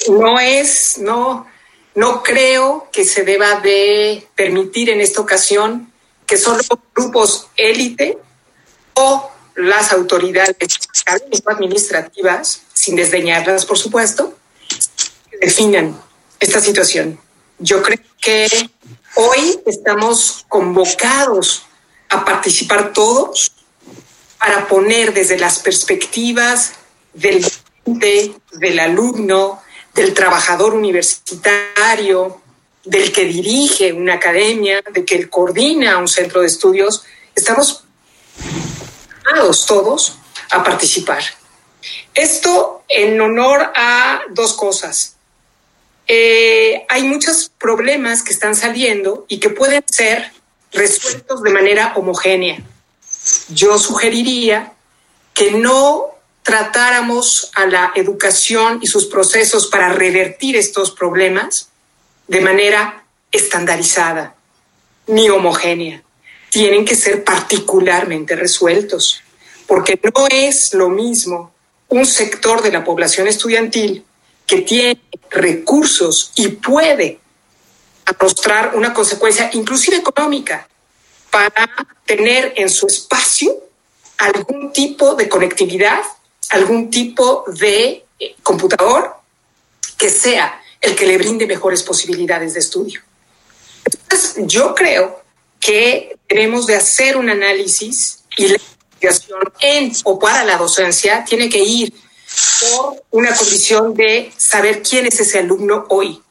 [0.10, 1.48] No es, no,
[1.96, 5.92] no creo que se deba de permitir en esta ocasión
[6.26, 6.62] que solo
[6.94, 8.18] grupos élite
[8.94, 10.56] o las autoridades
[11.46, 14.38] administrativas, sin desdeñarlas, por supuesto,
[15.42, 16.00] definan
[16.40, 17.20] esta situación.
[17.58, 18.48] Yo creo que
[19.16, 21.64] hoy estamos convocados
[22.10, 23.52] a participar todos
[24.38, 26.74] para poner desde las perspectivas
[27.14, 27.46] del
[27.96, 29.62] del alumno,
[29.94, 32.42] del trabajador universitario,
[32.84, 37.04] del que dirige una academia, de que coordina un centro de estudios,
[37.36, 37.86] estamos
[39.68, 40.18] todos
[40.52, 41.24] a participar.
[42.14, 45.16] Esto en honor a dos cosas.
[46.08, 50.32] Eh, hay muchos problemas que están saliendo y que pueden ser
[50.72, 52.62] resueltos de manera homogénea.
[53.50, 54.74] Yo sugeriría
[55.34, 56.08] que no
[56.44, 61.70] tratáramos a la educación y sus procesos para revertir estos problemas
[62.28, 64.36] de manera estandarizada
[65.08, 66.04] ni homogénea.
[66.50, 69.22] Tienen que ser particularmente resueltos,
[69.68, 71.52] porque no es lo mismo
[71.90, 74.04] un sector de la población estudiantil
[74.46, 77.20] que tiene recursos y puede
[78.10, 80.68] arrostrar una consecuencia, inclusive económica,
[81.30, 81.70] para
[82.06, 83.56] tener en su espacio
[84.18, 86.02] algún tipo de conectividad,
[86.50, 89.16] algún tipo de eh, computador
[89.98, 93.02] que sea el que le brinde mejores posibilidades de estudio.
[93.86, 95.22] Entonces, yo creo
[95.60, 101.50] que tenemos de hacer un análisis y la investigación en o para la docencia tiene
[101.50, 101.94] que ir
[102.62, 106.22] por una condición de saber quién es ese alumno hoy,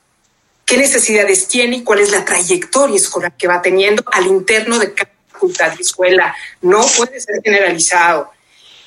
[0.68, 4.92] qué necesidades tiene y cuál es la trayectoria escolar que va teniendo al interno de
[4.92, 6.36] cada facultad de escuela.
[6.60, 8.30] No puede ser generalizado.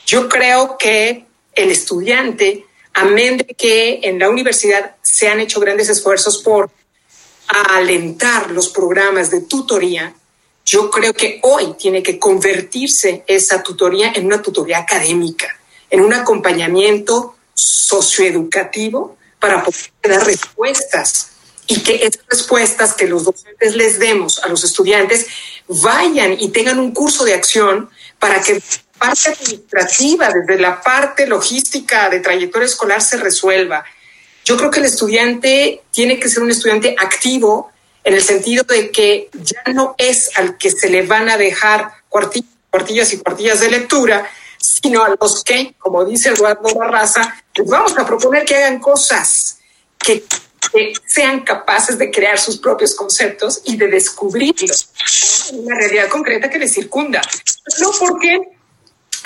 [0.05, 1.25] Yo creo que
[1.55, 6.69] el estudiante, amén de que en la universidad se han hecho grandes esfuerzos por
[7.47, 10.13] alentar los programas de tutoría,
[10.63, 15.59] yo creo que hoy tiene que convertirse esa tutoría en una tutoría académica,
[15.89, 21.30] en un acompañamiento socioeducativo para poder dar respuestas
[21.71, 25.27] y que esas respuestas que los docentes les demos a los estudiantes
[25.69, 28.61] vayan y tengan un curso de acción para que la
[28.99, 33.85] parte administrativa, desde la parte logística de trayectoria escolar se resuelva.
[34.43, 37.71] Yo creo que el estudiante tiene que ser un estudiante activo
[38.03, 41.89] en el sentido de que ya no es al que se le van a dejar
[42.09, 47.97] cuartillas y cuartillas de lectura, sino a los que, como dice Eduardo Barraza, les vamos
[47.97, 49.59] a proponer que hagan cosas,
[49.97, 50.25] que
[50.71, 54.89] que sean capaces de crear sus propios conceptos y de descubrirlos
[55.51, 57.21] en una realidad concreta que les circunda.
[57.79, 58.39] No porque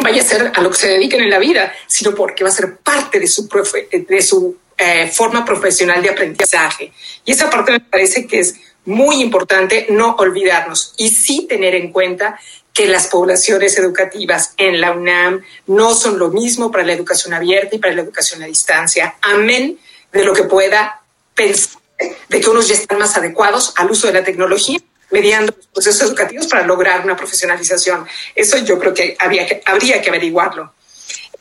[0.01, 2.53] vaya a ser a lo que se dediquen en la vida, sino porque va a
[2.53, 3.47] ser parte de su,
[3.91, 6.91] de su eh, forma profesional de aprendizaje.
[7.23, 11.91] Y esa parte me parece que es muy importante no olvidarnos y sí tener en
[11.91, 12.39] cuenta
[12.73, 17.75] que las poblaciones educativas en la UNAM no son lo mismo para la educación abierta
[17.75, 19.15] y para la educación a distancia.
[19.21, 19.79] Amén
[20.11, 21.01] de lo que pueda
[21.35, 21.81] pensar
[22.29, 24.79] de que unos ya están más adecuados al uso de la tecnología
[25.11, 28.05] mediando los procesos educativos para lograr una profesionalización.
[28.33, 30.73] Eso yo creo que, había que habría que averiguarlo.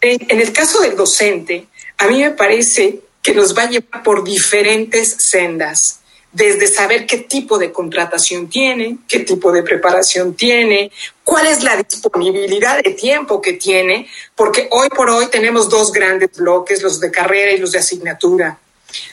[0.01, 1.67] En, el caso del docente,
[1.97, 7.19] a mí me parece que nos va a llevar por diferentes sendas, desde saber qué
[7.19, 10.91] tipo de contratación tiene, qué tipo de preparación tiene,
[11.23, 16.33] cuál es la disponibilidad de tiempo que tiene, porque hoy por hoy tenemos dos grandes
[16.37, 18.59] bloques, los de carrera y los de asignatura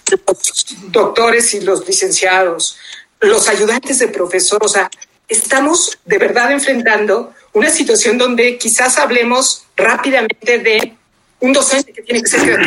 [0.09, 2.77] los doctores y los licenciados,
[3.19, 4.89] los ayudantes de profesor, o sea,
[5.27, 10.95] estamos de verdad enfrentando una situación donde quizás hablemos rápidamente de
[11.39, 12.59] un docente que tiene que ser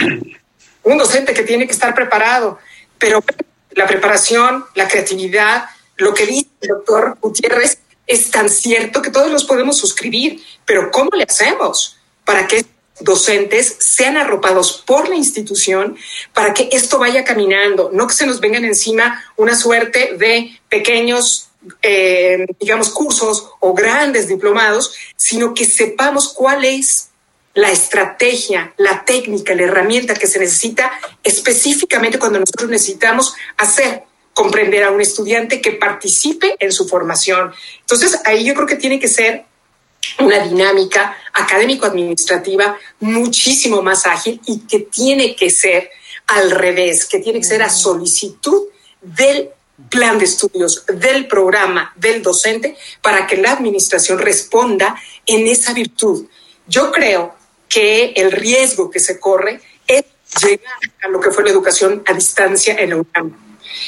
[0.85, 2.59] un docente que tiene que estar preparado,
[2.99, 3.25] pero
[3.71, 5.65] la preparación, la creatividad,
[5.97, 10.91] lo que dice el doctor Gutiérrez es tan cierto que todos los podemos suscribir, pero
[10.91, 12.65] ¿cómo le hacemos para que
[13.01, 15.97] docentes sean arropados por la institución
[16.33, 21.49] para que esto vaya caminando, no que se nos vengan encima una suerte de pequeños,
[21.83, 27.11] eh, digamos, cursos o grandes diplomados, sino que sepamos cuál es
[27.55, 30.93] la estrategia, la técnica, la herramienta que se necesita
[31.23, 34.03] específicamente cuando nosotros necesitamos hacer
[34.35, 37.53] comprender a un estudiante que participe en su formación.
[37.81, 39.45] Entonces, ahí yo creo que tiene que ser
[40.21, 45.91] una dinámica académico-administrativa muchísimo más ágil y que tiene que ser
[46.27, 48.69] al revés, que tiene que ser a solicitud
[49.01, 49.51] del
[49.91, 54.97] plan de estudios, del programa, del docente, para que la administración responda
[55.27, 56.27] en esa virtud.
[56.67, 57.35] Yo creo
[57.69, 60.05] que el riesgo que se corre es
[60.41, 63.37] llegar a lo que fue la educación a distancia en UNAM.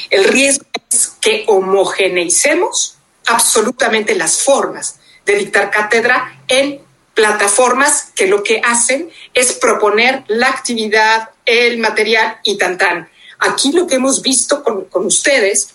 [0.09, 6.81] El riesgo es que homogeneicemos absolutamente las formas de dictar cátedra en
[7.13, 13.09] plataformas que lo que hacen es proponer la actividad, el material y tan tan.
[13.39, 15.69] Aquí lo que hemos visto con, con ustedes,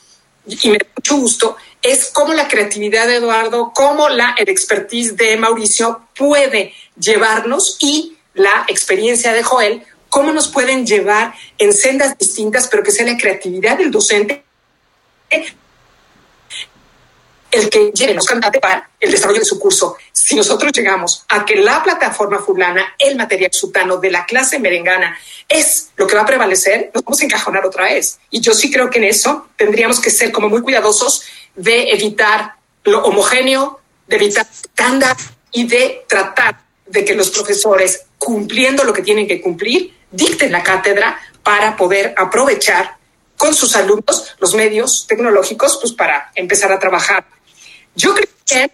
[0.47, 5.17] y me da mucho gusto, es cómo la creatividad de Eduardo, cómo la el expertise
[5.17, 12.17] de Mauricio puede llevarnos y la experiencia de Joel, cómo nos pueden llevar en sendas
[12.17, 14.45] distintas, pero que sea la creatividad del docente
[17.53, 19.97] el que lleve los cantantes para el desarrollo de su curso.
[20.11, 25.17] Si nosotros llegamos a que la plataforma fulana, el material sutano de la clase merengana
[25.49, 28.19] es lo que va a prevalecer, nos vamos a encajonar otra vez.
[28.31, 31.23] Y yo sí creo que en eso tendríamos que ser como muy cuidadosos
[31.55, 35.17] de evitar lo homogéneo, de evitar estándar
[35.53, 40.63] y de tratar de que los profesores, cumpliendo lo que tienen que cumplir, dicten la
[40.63, 42.97] cátedra para poder aprovechar
[43.37, 47.25] con sus alumnos los medios tecnológicos pues, para empezar a trabajar.
[47.95, 48.73] Yo creo que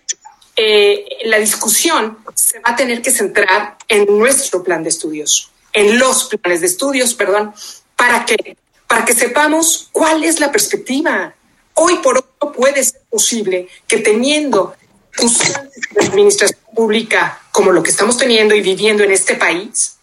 [0.57, 5.99] eh, la discusión se va a tener que centrar en nuestro plan de estudios, en
[5.99, 7.55] los planes de estudios, perdón,
[7.97, 8.57] para que,
[8.87, 11.35] para que sepamos cuál es la perspectiva.
[11.75, 14.75] Hoy por hoy puede ser posible que teniendo
[15.17, 19.97] de administración pública como lo que estamos teniendo y viviendo en este país,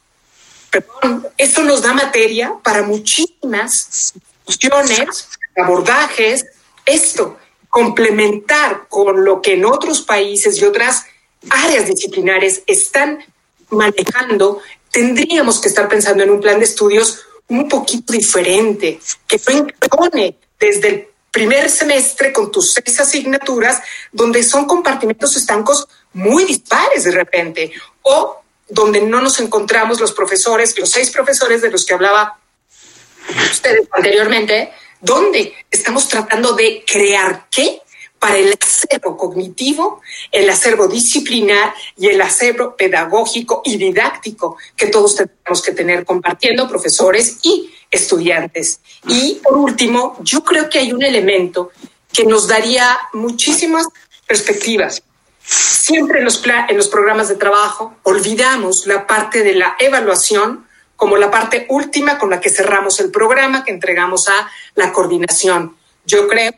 [0.70, 4.13] perdón, esto nos da materia para muchísimas
[4.45, 6.45] discusiones, abordajes,
[6.86, 7.38] esto,
[7.76, 11.08] complementar con lo que en otros países y otras
[11.50, 13.20] áreas disciplinares están
[13.70, 14.62] manejando,
[14.92, 20.10] tendríamos que estar pensando en un plan de estudios un poquito diferente, que no
[20.58, 27.12] desde el primer semestre con tus seis asignaturas, donde son compartimentos estancos muy dispares de
[27.12, 27.74] repente,
[28.04, 32.40] o donde no nos encontramos los profesores, los seis profesores de los que hablaba
[33.52, 34.72] ustedes anteriormente,
[35.06, 37.82] donde estamos tratando de crear qué
[38.18, 40.01] para el acervo cognitivo,
[40.32, 46.68] el acervo disciplinar y el acervo pedagógico y didáctico que todos tenemos que tener compartiendo
[46.68, 48.80] profesores y estudiantes.
[49.08, 51.70] Y por último, yo creo que hay un elemento
[52.12, 53.86] que nos daría muchísimas
[54.26, 55.03] perspectivas.
[55.39, 60.66] Siempre en los, en los programas de trabajo olvidamos la parte de la evaluación
[60.96, 65.76] como la parte última con la que cerramos el programa, que entregamos a la coordinación.
[66.06, 66.54] Yo creo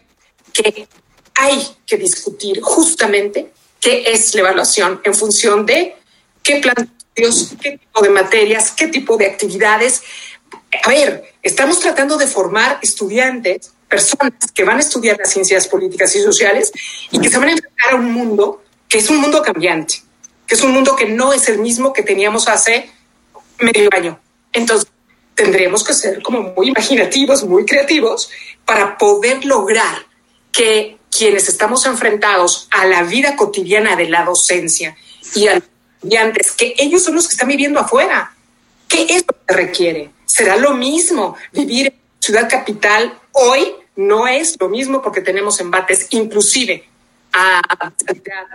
[0.54, 0.88] que
[1.36, 5.96] hay que discutir justamente qué es la evaluación en función de
[6.44, 6.92] qué plan
[7.62, 10.04] qué tipo de materias, qué tipo de actividades.
[10.84, 16.16] A ver, estamos tratando de formar estudiantes, personas que van a estudiar las ciencias políticas
[16.16, 16.72] y sociales
[17.12, 19.96] y que se van a enfrentar a un mundo que es un mundo cambiante,
[20.46, 22.90] que es un mundo que no es el mismo que teníamos hace
[23.60, 24.20] medio año.
[24.58, 24.90] Entonces,
[25.36, 28.30] tendremos que ser como muy imaginativos, muy creativos
[28.66, 30.06] para poder lograr
[30.52, 34.98] que quienes estamos enfrentados a la vida cotidiana de la docencia
[35.36, 35.64] y a los
[35.96, 38.34] estudiantes, que ellos son los que están viviendo afuera.
[38.88, 40.10] ¿Qué es lo que requiere?
[40.26, 46.08] Será lo mismo vivir en ciudad capital hoy no es lo mismo porque tenemos embates
[46.12, 46.88] inclusive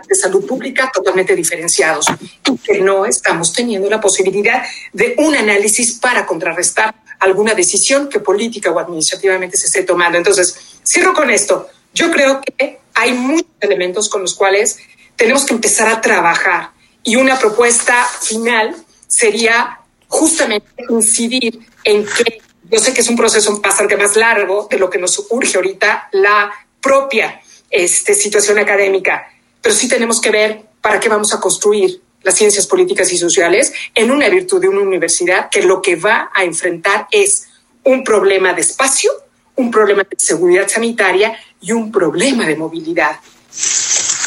[0.07, 2.05] de salud pública totalmente diferenciados
[2.49, 8.19] y que no estamos teniendo la posibilidad de un análisis para contrarrestar alguna decisión que
[8.19, 10.17] política o administrativamente se esté tomando.
[10.17, 11.69] Entonces, cierro con esto.
[11.93, 14.77] Yo creo que hay muchos elementos con los cuales
[15.15, 16.71] tenemos que empezar a trabajar
[17.03, 18.75] y una propuesta final
[19.07, 24.79] sería justamente incidir en que yo sé que es un proceso bastante más largo de
[24.79, 26.51] lo que nos urge ahorita la
[26.81, 27.41] propia
[27.73, 29.27] este, situación académica,
[29.59, 33.73] pero sí tenemos que ver para qué vamos a construir las ciencias políticas y sociales
[33.95, 37.47] en una virtud de una universidad que lo que va a enfrentar es
[37.83, 39.11] un problema de espacio,
[39.55, 43.17] un problema de seguridad sanitaria y un problema de movilidad.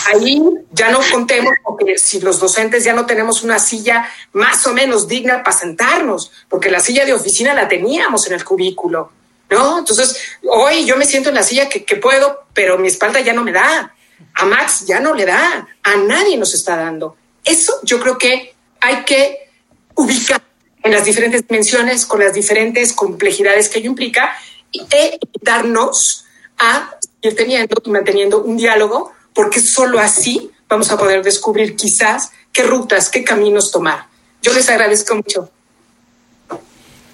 [0.08, 0.42] Ahí
[0.72, 5.06] ya no contemos porque si los docentes ya no tenemos una silla más o menos
[5.06, 9.10] digna para sentarnos, porque la silla de oficina la teníamos en el cubículo.
[9.50, 9.78] ¿No?
[9.78, 10.16] Entonces,
[10.48, 13.44] hoy yo me siento en la silla que, que, puedo, pero mi espalda ya no
[13.44, 13.94] me da.
[14.34, 15.66] A Max ya no le da.
[15.82, 17.16] A nadie nos está dando.
[17.44, 19.50] Eso yo creo que hay que
[19.94, 20.42] ubicar
[20.82, 24.36] en las diferentes dimensiones, con las diferentes complejidades que ello implica,
[24.72, 26.24] e invitarnos
[26.58, 32.30] a ir teniendo y manteniendo un diálogo, porque solo así vamos a poder descubrir quizás
[32.52, 34.06] qué rutas, qué caminos tomar.
[34.42, 35.50] Yo les agradezco mucho.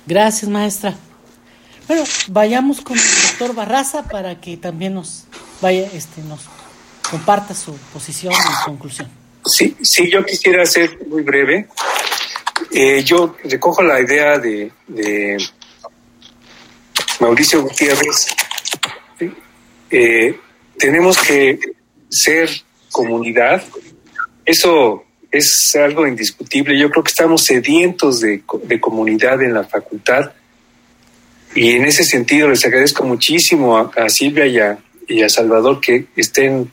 [0.07, 0.97] Gracias, maestra.
[1.93, 5.27] Bueno, vayamos con el doctor Barraza para que también nos
[5.61, 6.49] vaya, este, nos
[7.11, 9.11] comparta su posición y conclusión.
[9.45, 11.69] Sí, sí, yo quisiera ser muy breve.
[12.71, 14.73] Eh, yo recojo la idea de,
[17.21, 18.35] Mauricio Gutiérrez.
[19.91, 20.41] Eh,
[20.79, 21.59] tenemos que
[22.09, 22.49] ser
[22.91, 23.63] comunidad.
[24.47, 26.79] Eso es algo indiscutible.
[26.79, 30.33] Yo creo que estamos sedientos de comunidad en la facultad
[31.55, 36.07] y en ese sentido les agradezco muchísimo a, Silvia y a, y a, Salvador que
[36.17, 36.71] estén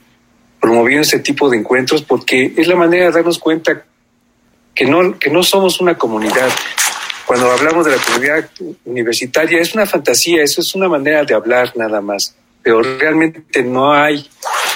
[0.60, 3.84] promoviendo este tipo de encuentros porque es la manera de darnos cuenta
[4.74, 6.48] que no, que no somos una comunidad.
[7.26, 8.50] Cuando hablamos de la comunidad
[8.84, 13.92] universitaria es una fantasía, eso es una manera de hablar nada más, pero realmente no
[13.92, 14.28] hay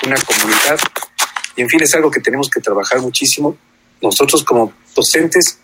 [0.04, 0.78] una comunidad.
[1.56, 3.56] Y en fin, es algo que tenemos que trabajar muchísimo.
[4.02, 5.58] Nosotros como docentes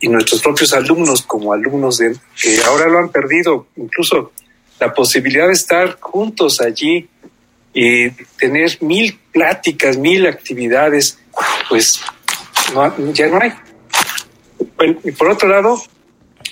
[0.00, 4.32] y nuestros propios alumnos como alumnos de, que ahora lo han perdido, incluso
[4.78, 7.08] la posibilidad de estar juntos allí
[7.74, 11.18] y tener mil pláticas, mil actividades,
[11.68, 12.00] pues
[13.12, 13.52] ya no hay.
[15.04, 15.80] y por otro lado,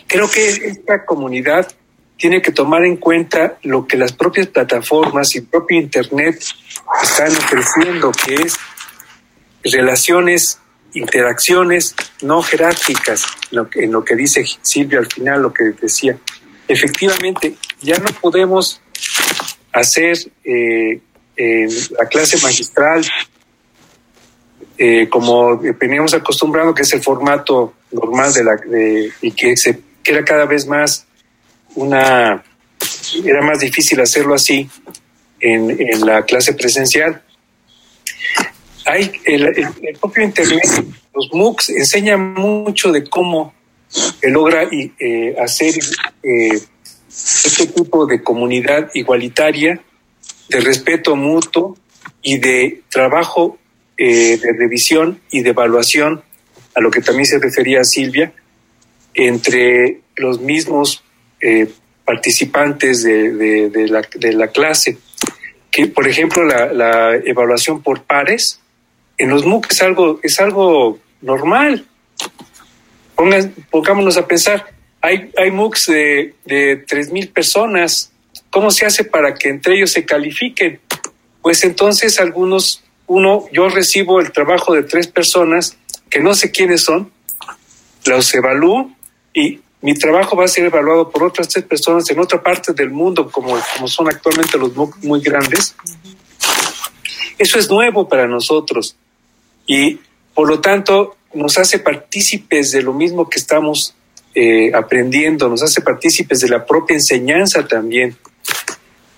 [0.06, 1.68] creo que esta comunidad
[2.16, 6.42] tiene que tomar en cuenta lo que las propias plataformas y propio Internet
[7.02, 8.56] están ofreciendo, que es
[9.64, 10.58] relaciones,
[10.94, 13.24] interacciones no jerárquicas,
[13.74, 16.18] en lo que dice Silvia al final, lo que decía.
[16.68, 18.80] Efectivamente, ya no podemos
[19.72, 21.00] hacer eh,
[21.98, 23.04] la clase magistral
[24.78, 28.56] eh, como veníamos acostumbrando, que es el formato normal de la
[29.22, 31.06] y que se que era cada vez más
[31.76, 32.44] una
[33.24, 34.68] era más difícil hacerlo así
[35.40, 37.22] en la clase presencial.
[38.86, 39.52] Hay el,
[40.00, 40.62] propio internet,
[41.14, 43.52] los MOOCs enseñan mucho de cómo
[44.22, 45.74] logra eh, hacer
[46.22, 46.60] eh,
[47.08, 49.80] este tipo de comunidad igualitaria,
[50.48, 51.76] de respeto mutuo
[52.22, 53.58] y de trabajo
[53.98, 56.22] eh, de revisión y de evaluación,
[56.74, 58.32] a lo que también se refería Silvia,
[59.14, 61.02] entre los mismos
[61.40, 61.70] eh,
[62.04, 64.98] participantes de, la, de, la, clase.
[65.70, 68.60] Que, por ejemplo, la, evaluación por pares
[69.18, 71.86] en los MOOC es algo, es algo normal.
[73.70, 74.66] pongámonos a pensar,
[75.00, 78.12] hay, hay MOOCs de, de 3.000 personas.
[78.50, 80.80] ¿Cómo se hace para que entre ellos se califiquen?
[81.42, 85.76] Pues entonces algunos uno, yo recibo el trabajo de tres personas
[86.10, 87.12] que no sé quiénes son,
[88.04, 88.90] los evalúo
[89.32, 92.90] y mi trabajo va a ser evaluado por otras tres personas en otra parte del
[92.90, 95.76] mundo, como, como son actualmente los muy grandes.
[97.38, 98.96] Eso es nuevo para nosotros
[99.66, 99.98] y
[100.34, 103.94] por lo tanto nos hace partícipes de lo mismo que estamos
[104.34, 108.16] eh, aprendiendo, nos hace partícipes de la propia enseñanza también.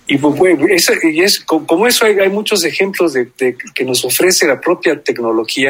[0.07, 3.31] Y, pues, y es, como eso hay, muchos ejemplos de,
[3.75, 5.69] que nos ofrece la propia tecnología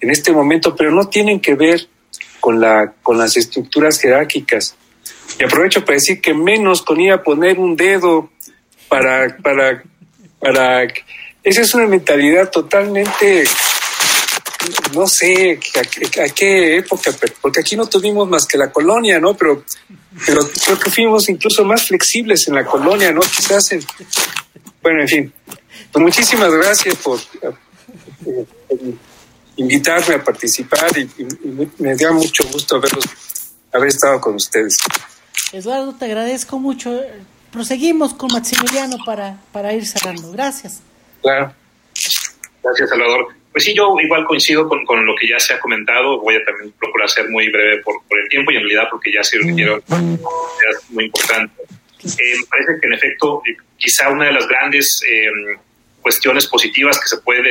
[0.00, 1.86] en este momento, pero no tienen que ver
[2.40, 4.76] con, la, con las estructuras jerárquicas.
[5.38, 8.30] Y aprovecho para decir que menos con ir a poner un dedo
[8.88, 9.82] para, para,
[10.38, 10.84] para...
[11.42, 13.44] Esa es una mentalidad totalmente
[14.94, 19.36] no sé a, qué época, porque aquí no tuvimos más que la colonia, ¿no?
[19.36, 19.64] Pero,
[20.24, 23.20] pero creo que fuimos incluso más flexibles en la colonia, ¿no?
[23.20, 23.84] Quizás en,
[24.82, 25.32] bueno, en fin.
[25.92, 28.94] Pues muchísimas gracias por, eh,
[29.56, 31.08] invitarme a participar y,
[31.78, 32.80] me da mucho gusto
[33.72, 34.78] haber estado con ustedes.
[35.52, 37.00] Eduardo, te agradezco mucho.
[37.50, 40.30] Proseguimos con Maximiliano para, para ir cerrando.
[40.32, 40.80] Gracias.
[41.22, 41.54] Claro.
[42.62, 43.35] Gracias, Salvador.
[43.56, 46.20] Pues sí, yo igual coincido con, con, lo que ya se ha comentado.
[46.20, 49.10] Voy a también procurar ser muy breve por, por el tiempo y en realidad porque
[49.10, 51.62] ya se requirieron es muy importante.
[51.62, 55.30] Eh, me parece que en efecto, eh, quizá una de las grandes eh,
[56.02, 57.48] cuestiones positivas que se puede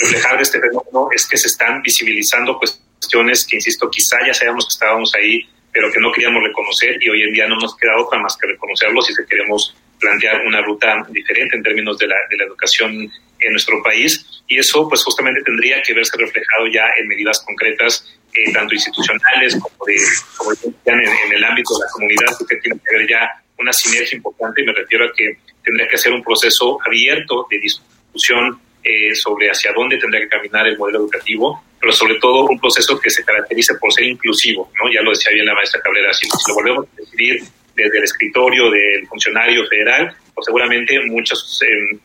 [0.00, 4.66] reflejar de este fenómeno es que se están visibilizando cuestiones que, insisto, quizá ya sabíamos
[4.66, 5.40] que estábamos ahí,
[5.72, 8.46] pero que no queríamos reconocer y hoy en día no nos queda otra más que
[8.46, 13.10] reconocerlo si queremos plantear una ruta diferente en términos de la, de la educación
[13.40, 18.04] en nuestro país y eso pues justamente tendría que verse reflejado ya en medidas concretas
[18.32, 19.96] eh, tanto institucionales como, de,
[20.36, 24.62] como en, el ámbito de la comunidad porque tiene que haber ya una sinergia importante
[24.62, 29.50] y me refiero a que tendría que ser un proceso abierto de discusión eh, sobre
[29.50, 33.24] hacia dónde tendría que caminar el modelo educativo, pero sobre todo un proceso que se
[33.24, 34.90] caracterice por ser inclusivo, ¿no?
[34.90, 37.42] Ya lo decía bien la maestra Cabrera, si, lo volvemos a decidir
[37.74, 41.98] desde el escritorio del funcionario federal, pues seguramente muchos eh,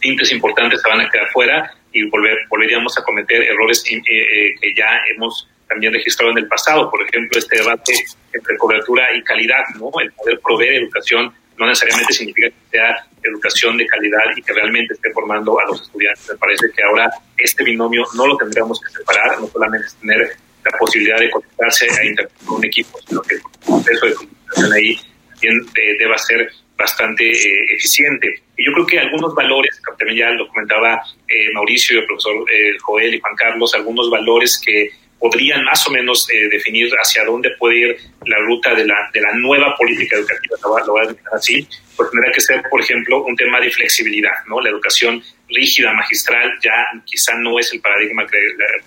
[0.00, 4.54] tintes importantes se van a quedar fuera y volver, volveríamos a cometer errores eh, eh,
[4.60, 6.90] que ya hemos también registrado en el pasado.
[6.90, 7.92] Por ejemplo, este debate
[8.32, 9.90] entre cobertura y calidad, ¿no?
[10.00, 14.94] El poder proveer educación no necesariamente significa que sea educación de calidad y que realmente
[14.94, 16.28] esté formando a los estudiantes.
[16.30, 20.78] Me parece que ahora este binomio no lo tendríamos que separar, no solamente tener la
[20.78, 24.96] posibilidad de conectarse a con un equipo, sino que el proceso de comunicación ahí
[25.30, 28.42] también eh, deba ser bastante eh, eficiente.
[28.56, 32.78] Y yo creo que algunos valores, también ya lo comentaba eh, Mauricio, el profesor eh,
[32.80, 37.76] Joel y Juan Carlos, algunos valores que podrían más o menos definir hacia dónde puede
[37.76, 40.56] ir la ruta de la, de la nueva política educativa,
[40.86, 41.66] lo voy a así,
[41.96, 44.60] pues tendrá que ser, por ejemplo, un tema de flexibilidad, ¿no?
[44.60, 46.72] La educación rígida, magistral, ya
[47.04, 48.38] quizá no es el paradigma que,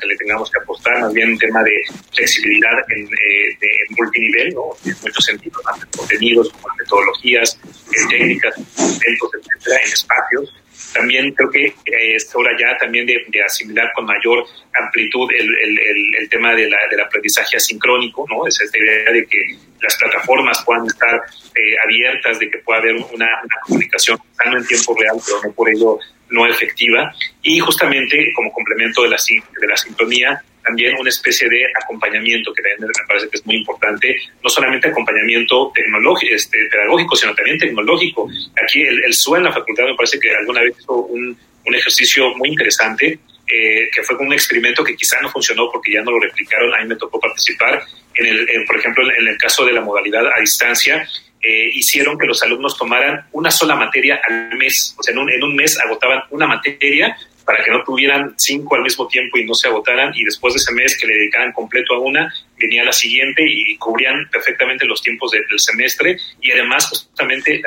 [0.05, 1.73] le tengamos que apostar, más bien un tema de
[2.13, 4.63] flexibilidad en, eh, de, multinivel, ¿no?
[4.85, 7.59] en muchos sentidos, tanto en contenidos como en metodologías,
[7.91, 10.60] en técnicas, eventos, etcétera, en espacios.
[10.93, 16.15] También creo que eh, es hora ya también de, asimilar con mayor amplitud el, el,
[16.19, 18.45] el, tema de la, del aprendizaje asincrónico, ¿no?
[18.47, 19.37] Es esta idea de que
[19.81, 21.15] las plataformas puedan estar
[21.55, 23.27] eh, abiertas, de que pueda haber una,
[23.65, 25.97] comunicación, no en tiempo real, pero no por ello
[26.29, 31.65] no efectiva y justamente como complemento de la, de la sintonía, también una especie de
[31.81, 37.15] acompañamiento que también me parece que es muy importante, no solamente acompañamiento tecnológico, este, pedagógico,
[37.15, 38.29] sino también tecnológico.
[38.63, 41.75] Aquí el, el SUA en la facultad me parece que alguna vez hizo un, un
[41.75, 43.19] ejercicio muy interesante
[43.53, 46.81] eh, que fue un experimento que quizá no funcionó porque ya no lo replicaron, a
[46.81, 47.83] mí me tocó participar,
[48.15, 51.05] en el, por ejemplo, en el caso de la modalidad a distancia,
[51.41, 55.29] eh, hicieron que los alumnos tomaran una sola materia al mes, o sea, en un,
[55.29, 59.45] en un mes agotaban una materia para que no tuvieran cinco al mismo tiempo y
[59.45, 62.83] no se agotaran y después de ese mes que le dedicaran completo a una, venía
[62.83, 67.61] la siguiente y cubrían perfectamente los tiempos del semestre y además justamente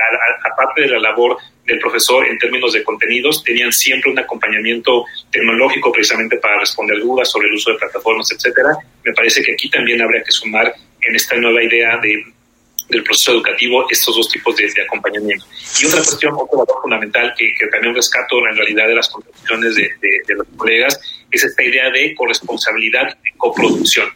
[0.50, 5.90] aparte de la labor del profesor en términos de contenidos, tenían siempre un acompañamiento tecnológico
[5.90, 8.70] precisamente para responder dudas sobre el uso de plataformas, etcétera.
[9.02, 12.33] Me parece que aquí también habría que sumar en esta nueva idea de
[12.88, 15.44] del proceso educativo estos dos tipos de, acompañamiento.
[15.80, 20.34] Y otra cuestión, otro valor fundamental que, también rescato en realidad de las contribuciones de,
[20.34, 24.08] los colegas es esta idea de corresponsabilidad y coproducción.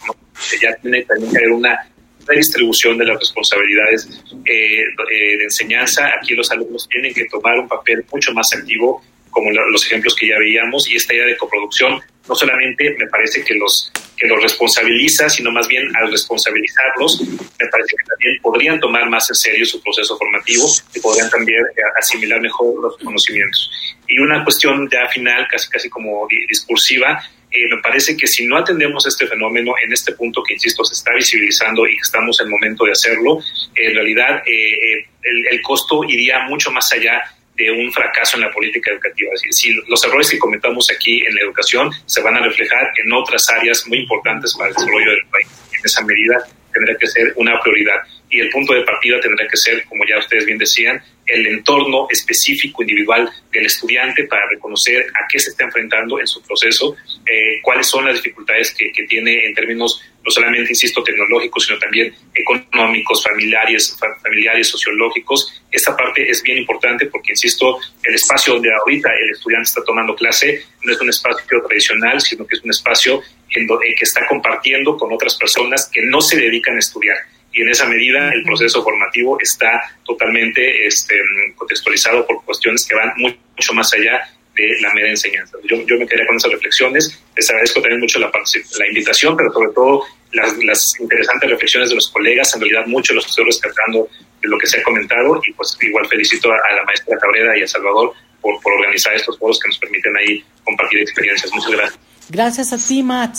[0.60, 1.88] Ya tiene también que haber una
[2.34, 6.10] distribución de las responsabilidades eh, eh, de enseñanza.
[6.20, 10.28] Aquí los alumnos tienen que tomar un papel mucho más activo como los ejemplos que
[10.28, 14.42] ya veíamos, y esta idea de coproducción no solamente me parece que los, que los
[14.42, 19.64] responsabiliza, sino más bien al responsabilizarlos, me parece que también podrían tomar más en serio
[19.64, 23.70] su proceso formativo y podrían también eh, asimilar mejor los conocimientos.
[24.06, 28.58] Y una cuestión ya final, casi, casi como discursiva, eh, me parece que si no
[28.58, 32.50] atendemos este fenómeno en este punto que, insisto, se está visibilizando y estamos en el
[32.50, 33.40] momento de hacerlo,
[33.74, 37.22] en realidad eh, el, el costo iría mucho más allá
[37.58, 39.30] de un fracaso en la política educativa.
[39.34, 43.12] Es decir, los errores que cometamos aquí en la educación se van a reflejar en
[43.12, 45.48] otras áreas muy importantes para el desarrollo del país.
[45.76, 47.96] En esa medida tendrá que ser una prioridad.
[48.30, 52.06] Y el punto de partida tendrá que ser, como ya ustedes bien decían, el entorno
[52.10, 56.94] específico individual del estudiante para reconocer a qué se está enfrentando en su proceso,
[57.26, 61.78] eh, cuáles son las dificultades que, que, tiene en términos no solamente, insisto, tecnológicos, sino
[61.78, 65.62] también económicos, familiares, familiares, sociológicos.
[65.70, 70.14] Esta parte es bien importante porque, insisto, el espacio donde ahorita el estudiante está tomando
[70.14, 74.26] clase no es un espacio tradicional, sino que es un espacio en donde, que está
[74.26, 77.16] compartiendo con otras personas que no se dedican a estudiar
[77.50, 81.18] y en esa medida el proceso formativo está totalmente este,
[81.56, 84.20] contextualizado por cuestiones que van mucho más allá
[84.58, 85.56] de la mera enseñanza.
[85.64, 88.30] Yo, yo me quedaría con esas reflexiones, les agradezco también mucho la,
[88.78, 90.02] la invitación, pero sobre todo
[90.32, 94.08] las, las, interesantes reflexiones de los colegas, en realidad mucho los estoy rescatando
[94.40, 97.62] de lo que se ha comentado y pues igual felicito a, la maestra Cabrera y
[97.62, 101.52] a Salvador por, por organizar estos foros que nos permiten ahí compartir experiencias.
[101.52, 102.00] Muchas gracias.
[102.28, 103.36] Gracias a ti, Matt.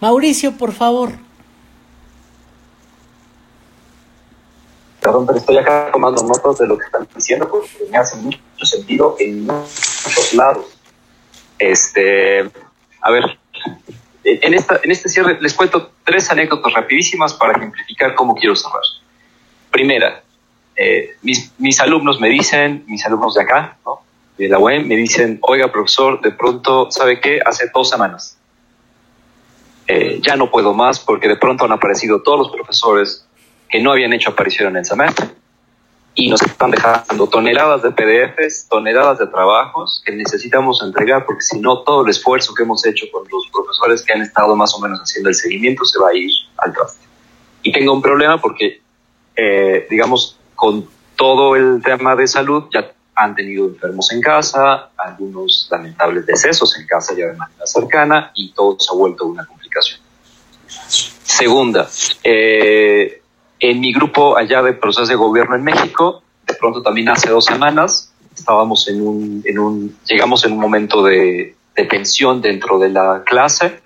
[0.00, 1.12] Mauricio, por favor.
[5.04, 8.38] perdón, pero estoy acá tomando notas de lo que están diciendo porque me hace mucho
[8.62, 10.66] sentido en muchos lados.
[11.58, 12.50] Este,
[13.02, 13.38] a ver,
[14.24, 18.82] en, esta, en este cierre les cuento tres anécdotas rapidísimas para ejemplificar cómo quiero cerrar.
[19.70, 20.22] Primera,
[20.76, 23.76] eh, mis, mis, alumnos me dicen, mis alumnos de acá,
[24.38, 27.40] de la UEM, me dicen, oiga, profesor, de pronto, ¿sabe qué?
[27.44, 28.38] Hace dos semanas.
[29.86, 33.26] Eh, ya no puedo más porque de pronto han aparecido todos los profesores
[33.68, 35.28] que no habían hecho aparición en el semestre
[36.14, 41.58] y nos están dejando toneladas de PDFs, toneladas de trabajos que necesitamos entregar porque si
[41.58, 44.80] no todo el esfuerzo que hemos hecho con los profesores que han estado más o
[44.80, 47.04] menos haciendo el seguimiento se va a ir al traste.
[47.62, 48.80] Y tengo un problema porque,
[49.34, 55.68] eh, digamos, con todo el tema de salud ya han tenido enfermos en casa, algunos
[55.70, 60.00] lamentables decesos en casa ya de manera cercana y todo se ha vuelto una complicación.
[61.24, 61.88] Segunda,
[62.22, 63.22] eh,
[63.70, 67.46] en mi grupo allá de procesos de gobierno en México, de pronto también hace dos
[67.46, 72.90] semanas, estábamos en un, en un llegamos en un momento de, de tensión dentro de
[72.90, 73.80] la clase,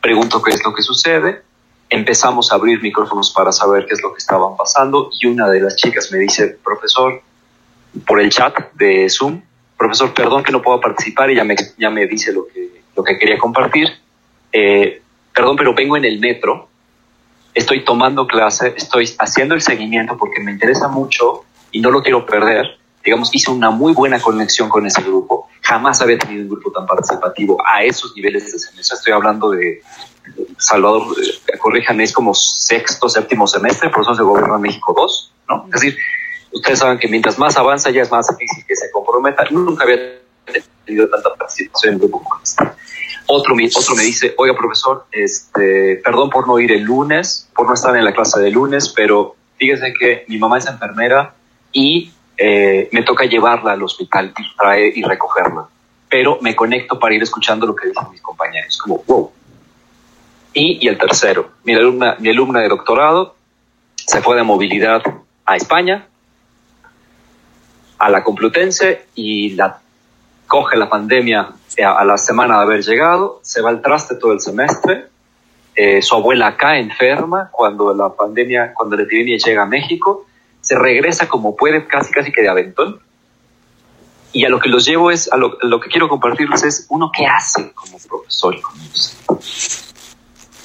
[0.00, 1.42] pregunto qué es lo que sucede,
[1.88, 5.60] empezamos a abrir micrófonos para saber qué es lo que estaban pasando y una de
[5.60, 7.22] las chicas me dice, profesor,
[8.04, 9.40] por el chat de Zoom,
[9.78, 13.04] profesor, perdón que no puedo participar y ya me, ya me dice lo que, lo
[13.04, 13.88] que quería compartir.
[14.50, 15.00] Eh,
[15.32, 16.71] perdón, pero vengo en el metro
[17.54, 22.26] estoy tomando clase, estoy haciendo el seguimiento porque me interesa mucho y no lo quiero
[22.26, 22.78] perder.
[23.04, 25.48] Digamos, hice una muy buena conexión con ese grupo.
[25.62, 28.96] Jamás había tenido un grupo tan participativo a esos niveles de semestre.
[28.96, 29.82] Estoy hablando de,
[30.58, 35.64] Salvador, eh, corrijan, es como sexto, séptimo semestre, procesos de gobierno de México 2, ¿no?
[35.66, 35.96] Es decir,
[36.52, 39.44] ustedes saben que mientras más avanza ya es más difícil que se comprometa.
[39.50, 40.20] Nunca había
[40.84, 42.64] tenido tanta participación en un grupo este.
[43.26, 47.66] Otro me, otro me dice, oiga profesor, este, perdón por no ir el lunes, por
[47.66, 51.34] no estar en la clase de lunes, pero fíjese que mi mamá es enfermera
[51.72, 55.66] y eh, me toca llevarla al hospital y traer y recogerla.
[56.08, 58.76] Pero me conecto para ir escuchando lo que dicen mis compañeros.
[58.76, 59.32] Como, wow,
[60.52, 63.36] Y, y el tercero, mi alumna, mi alumna de doctorado
[63.96, 65.02] se fue de movilidad
[65.46, 66.06] a España,
[67.98, 69.78] a la Complutense y la
[70.48, 74.40] coge la pandemia a la semana de haber llegado, se va al traste todo el
[74.40, 75.06] semestre,
[75.74, 80.26] eh, su abuela acá enferma cuando la pandemia, cuando la epidemia llega a México,
[80.60, 83.00] se regresa como puede, casi casi que de aventón.
[84.32, 87.10] Y a lo que los llevo es, a lo, lo que quiero compartirles es uno
[87.14, 88.56] qué hace como profesor.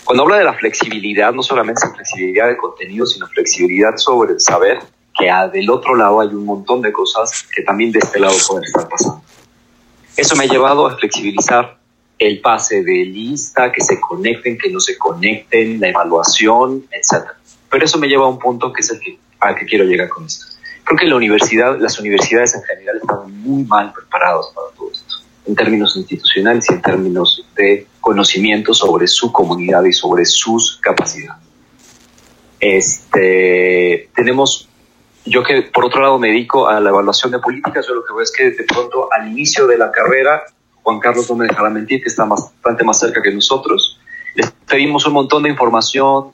[0.04, 4.40] Cuando habla de la flexibilidad, no solamente es flexibilidad de contenido, sino flexibilidad sobre el
[4.40, 4.80] saber
[5.18, 8.66] que del otro lado hay un montón de cosas que también de este lado pueden
[8.66, 9.22] estar pasando.
[10.18, 11.78] Eso me ha llevado a flexibilizar
[12.18, 17.28] el pase de lista, que se conecten, que no se conecten, la evaluación, etc.
[17.70, 20.10] Pero eso me lleva a un punto que es el que, al que quiero llegar
[20.10, 20.48] con esto.
[20.84, 25.16] Creo que la universidad, las universidades en general están muy mal preparadas para todo esto,
[25.46, 31.44] en términos institucionales y en términos de conocimiento sobre su comunidad y sobre sus capacidades.
[32.60, 34.67] Este, tenemos
[35.30, 38.14] yo que por otro lado me dedico a la evaluación de políticas, yo lo que
[38.14, 40.44] veo es que de pronto al inicio de la carrera,
[40.84, 44.00] Juan Carlos no me dejará mentir, que está bastante más cerca que nosotros,
[44.36, 46.32] les pedimos un montón de información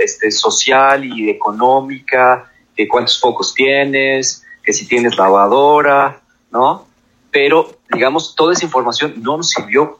[0.00, 6.20] este, social y económica, de cuántos focos tienes, que si tienes lavadora,
[6.50, 6.86] ¿no?
[7.30, 9.98] Pero, digamos, toda esa información no nos sirvió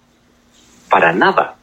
[0.88, 1.56] para nada.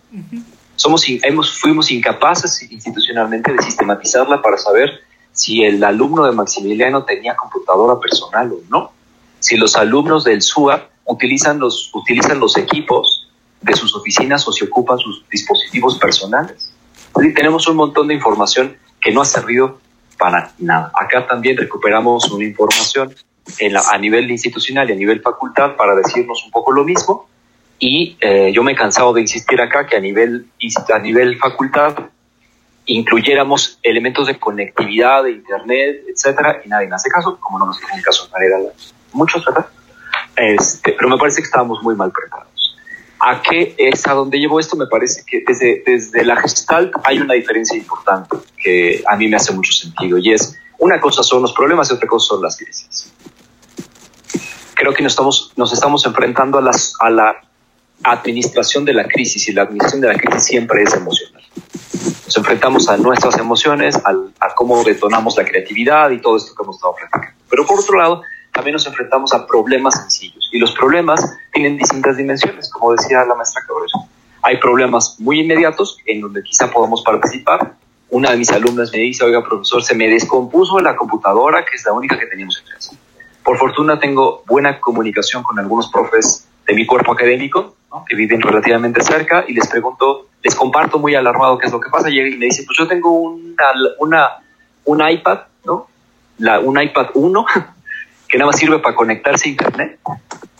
[0.76, 5.02] Somos, hemos, fuimos incapaces institucionalmente de sistematizarla para saber
[5.36, 8.91] si el alumno de Maximiliano tenía computadora personal o no,
[9.40, 13.28] si los alumnos del SUA utilizan los, utilizan los equipos
[13.62, 16.72] de sus oficinas o si ocupan sus dispositivos personales.
[17.36, 19.80] tenemos un montón de información que no ha servido
[20.18, 20.91] para nada.
[20.95, 23.14] Acá también recuperamos una información
[23.91, 27.28] a nivel institucional y a nivel facultad para decirnos un poco lo mismo.
[27.78, 30.48] Y eh, yo me he cansado de insistir acá que a nivel,
[30.94, 31.95] a nivel facultad
[32.86, 37.84] incluyéramos elementos de conectividad, de internet, etcétera, y nadie me hace caso, como no nos
[37.84, 38.72] hacen caso en
[39.14, 39.66] muchos, ¿verdad?
[40.36, 42.78] Este, pero me parece que estábamos muy mal preparados.
[43.20, 44.76] ¿A qué es a dónde llevo esto?
[44.76, 49.38] Me parece que desde, desde la Gestalt hay una diferencia importante que a mí me
[49.38, 52.57] hace mucho sentido y es una cosa son los problemas y otra cosa son las
[52.57, 53.12] crisis.
[54.76, 57.41] Creo que nos estamos, nos estamos enfrentando a, las, a la
[58.03, 61.41] administración de la crisis y la administración de la crisis siempre es emocional
[62.38, 66.95] enfrentamos a nuestras emociones, a cómo detonamos la creatividad y todo esto que hemos estado
[66.95, 67.38] platicando.
[67.49, 68.22] Pero por otro lado,
[68.52, 70.49] también nos enfrentamos a problemas sencillos.
[70.52, 74.10] Y los problemas tienen distintas dimensiones, como decía la maestra Cabrera.
[74.41, 77.74] Hay problemas muy inmediatos en donde quizá podamos participar.
[78.10, 81.86] Una de mis alumnas me dice, oiga, profesor, se me descompuso la computadora, que es
[81.86, 82.98] la única que teníamos en clase.
[83.44, 87.76] Por fortuna tengo buena comunicación con algunos profes de mi cuerpo académico,
[88.08, 91.90] que viven relativamente cerca, y les pregunto, les comparto muy alarmado qué es lo que
[91.90, 92.10] pasa.
[92.10, 93.66] Y me dice, pues yo tengo una,
[94.00, 94.30] una,
[94.86, 95.88] un iPad, ¿no?
[96.38, 97.46] La, un iPad 1,
[98.28, 100.00] que nada más sirve para conectarse a Internet.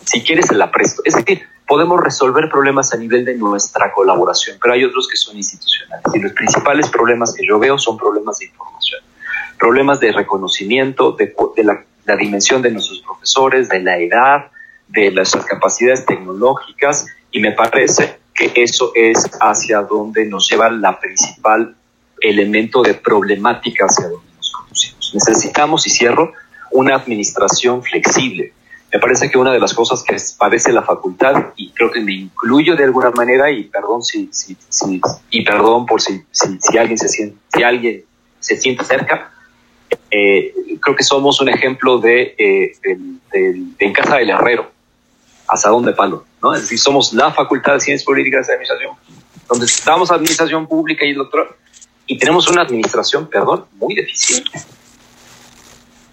[0.04, 1.02] Si quieres, se la presto.
[1.04, 5.36] Es decir, podemos resolver problemas a nivel de nuestra colaboración, pero hay otros que son
[5.36, 6.06] institucionales.
[6.14, 9.00] Y los principales problemas que yo veo son problemas de información,
[9.58, 14.46] problemas de reconocimiento, de, de la dimensión de nuestros profesores, de la edad,
[14.88, 20.98] de las capacidades tecnológicas, y me parece que eso es hacia donde nos lleva la
[21.00, 21.74] principal
[22.20, 25.10] elemento de problemática hacia donde nos conducimos.
[25.14, 26.32] Necesitamos, y cierro,
[26.70, 28.52] una administración flexible.
[28.92, 32.12] Me parece que una de las cosas que padece la facultad, y creo que me
[32.12, 35.00] incluyo de alguna manera, y perdón si, si, si
[35.30, 38.04] y perdón por si, si, alguien se siente, si alguien
[38.38, 39.32] se siente cerca,
[40.10, 42.72] eh, creo que somos un ejemplo de, eh,
[43.32, 44.70] en casa del herrero,
[45.48, 46.24] hasta dónde palo.
[46.54, 48.96] Es decir, somos la Facultad de Ciencias Políticas de Administración,
[49.48, 51.56] donde damos administración pública y doctorado,
[52.06, 54.50] y tenemos una administración, perdón, muy deficiente.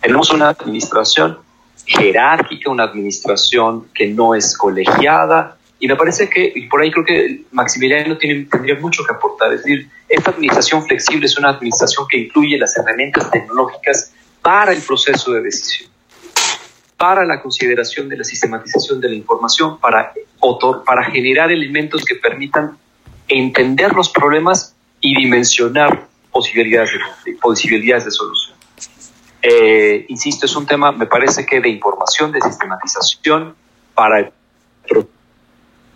[0.02, 1.40] Tenemos una administración
[1.86, 7.06] jerárquica, una administración que no es colegiada, y me parece que, y por ahí creo
[7.06, 12.20] que Maximiliano tendría mucho que aportar, es decir, esta administración flexible es una administración que
[12.20, 15.93] incluye las herramientas tecnológicas para el proceso de decisión
[17.04, 20.14] para la consideración de la sistematización de la información, para,
[20.86, 22.78] para generar elementos que permitan
[23.28, 26.92] entender los problemas y dimensionar posibilidades
[27.26, 28.56] de, posibilidades de solución.
[29.42, 33.54] Eh, insisto, es un tema, me parece que de información, de sistematización
[33.94, 34.32] para el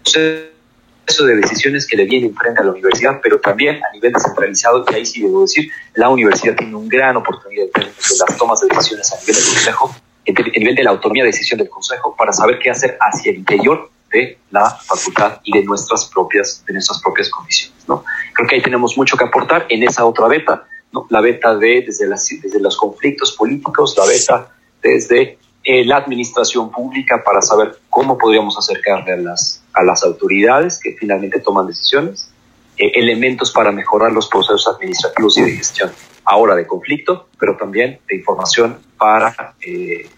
[0.03, 4.83] proceso de decisiones que le viene frente a la universidad, pero también a nivel descentralizado,
[4.91, 8.67] y ahí sí debo decir, la universidad tiene una gran oportunidad de las tomas de
[8.67, 9.95] decisiones a nivel del consejo,
[10.31, 13.37] a nivel de la autonomía de decisión del Consejo para saber qué hacer hacia el
[13.37, 17.87] interior de la facultad y de nuestras propias, de nuestras propias condiciones.
[17.87, 18.03] ¿no?
[18.33, 21.05] Creo que ahí tenemos mucho que aportar en esa otra beta, ¿no?
[21.09, 24.51] la beta de desde, las, desde los conflictos políticos, la beta
[24.81, 30.79] desde eh, la administración pública para saber cómo podríamos acercarle a las, a las autoridades
[30.79, 32.31] que finalmente toman decisiones,
[32.77, 35.91] eh, elementos para mejorar los procesos administrativos y de gestión,
[36.23, 40.09] ahora de conflicto, pero también de información para, eh,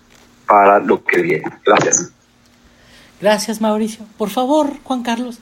[0.49, 1.45] para lo que viene.
[1.63, 2.11] Gracias.
[3.21, 4.05] Gracias, Mauricio.
[4.17, 5.38] Por favor, Juan Carlos.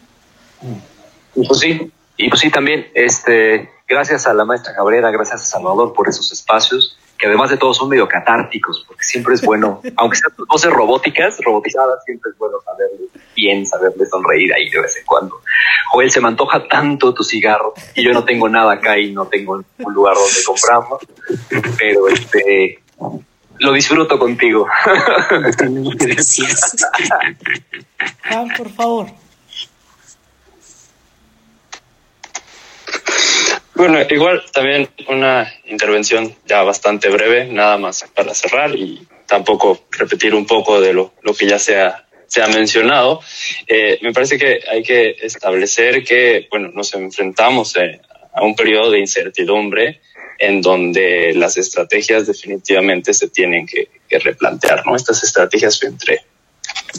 [1.33, 5.45] Y pues sí, y pues sí también, este, gracias a la maestra Cabrera, gracias a
[5.45, 9.81] Salvador por esos espacios que además de todo son medio catárticos, porque siempre es bueno,
[9.95, 14.97] aunque sean voces robóticas, robotizadas, siempre es bueno saberle bien, saberle sonreír ahí de vez
[14.97, 15.41] en cuando.
[15.91, 19.25] Joel, se me antoja tanto tu cigarro y yo no tengo nada acá y no
[19.25, 20.99] tengo un lugar donde comprarlo,
[21.77, 22.79] pero este,
[23.59, 24.67] lo disfruto contigo.
[25.95, 26.75] Gracias.
[28.29, 29.07] Juan, por favor.
[33.77, 40.33] Bueno, igual también una intervención ya bastante breve, nada más para cerrar y tampoco repetir
[40.33, 43.21] un poco de lo, lo que ya se ha, se ha mencionado.
[43.67, 48.01] Eh, me parece que hay que establecer que, bueno, nos enfrentamos eh,
[48.33, 50.01] a un periodo de incertidumbre
[50.39, 54.95] en donde las estrategias definitivamente se tienen que, replantear, ¿no?
[54.95, 56.21] Estas estrategias entre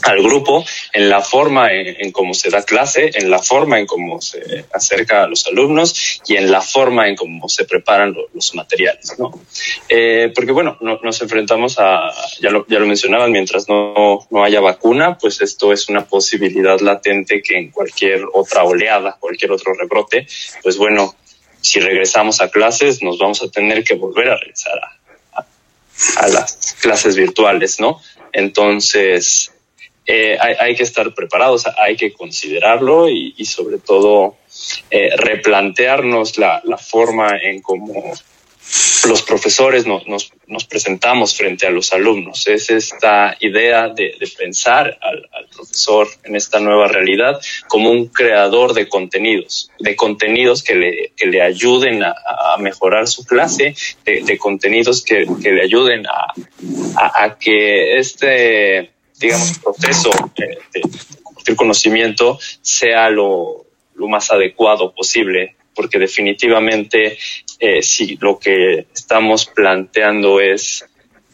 [0.03, 0.63] al grupo
[0.93, 5.23] en la forma en, cómo se da clase, en la forma en cómo se acerca
[5.23, 9.31] a los alumnos y en la forma en cómo se preparan los materiales, ¿no?
[9.89, 14.61] Eh, porque bueno, nos enfrentamos a, ya lo, ya lo mencionaban, mientras no, no haya
[14.61, 20.27] vacuna, pues esto es una posibilidad latente que en cualquier otra oleada, cualquier otro rebrote,
[20.61, 21.15] pues bueno,
[21.61, 24.79] si regresamos a clases, nos vamos a tener que volver a regresar
[26.17, 27.99] a, las clases virtuales, ¿no?
[28.31, 29.51] Entonces,
[30.05, 34.37] eh, hay, hay, que estar preparados, hay que considerarlo y, y sobre todo
[34.89, 38.13] eh, replantearnos la, la, forma en cómo
[39.07, 42.47] los profesores no, nos, nos, presentamos frente a los alumnos.
[42.47, 48.73] Es esta idea de, de pensar al, profesor en esta nueva realidad como un creador
[48.73, 52.15] de contenidos, de contenidos que le, que le ayuden a,
[52.59, 53.75] mejorar su clase,
[54.05, 56.33] de, contenidos que, que, le ayuden a,
[56.95, 60.81] a que este digamos, proceso de, de
[61.23, 63.65] compartir conocimiento sea lo,
[63.95, 67.17] lo, más adecuado posible, porque definitivamente
[67.59, 70.85] eh, si lo que estamos planteando es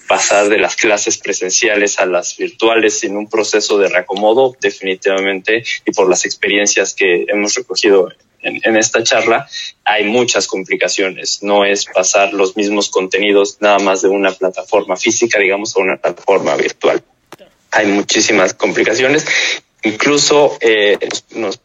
[0.08, 5.92] pasar de las clases presenciales a las virtuales sin un proceso de reacomodo, definitivamente, y
[5.92, 8.10] por las experiencias que hemos recogido
[8.42, 9.48] en, en, esta charla,
[9.84, 11.42] hay muchas complicaciones.
[11.42, 15.98] No es pasar los mismos contenidos nada más de una plataforma física, digamos, a una
[15.98, 17.04] plataforma virtual
[17.76, 19.26] hay muchísimas complicaciones.
[19.84, 20.98] Incluso eh,
[21.32, 21.58] nos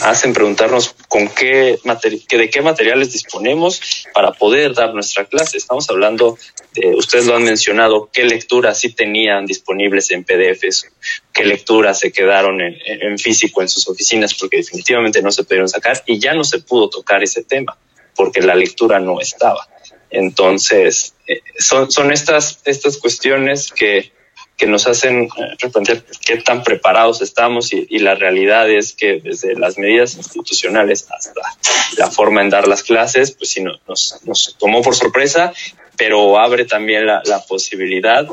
[0.00, 5.56] hacen preguntarnos con qué de qué materiales disponemos para poder dar nuestra clase.
[5.56, 6.38] Estamos hablando
[6.74, 10.86] de, ustedes lo han mencionado, qué lecturas sí tenían disponibles en PDFs,
[11.32, 15.68] qué lecturas se quedaron en, en físico en sus oficinas porque definitivamente no se pudieron
[15.68, 17.76] sacar y ya no se pudo tocar ese tema
[18.14, 19.66] porque la lectura no estaba.
[20.10, 24.12] Entonces, eh, son, son estas, estas cuestiones que
[24.62, 29.56] que nos hacen eh, replantear qué tan preparados estamos y, la realidad es que desde
[29.56, 31.40] las medidas institucionales hasta
[31.96, 35.52] la forma en dar las clases, pues sí no, nos, nos tomó por sorpresa,
[35.96, 38.24] pero abre también la, posibilidad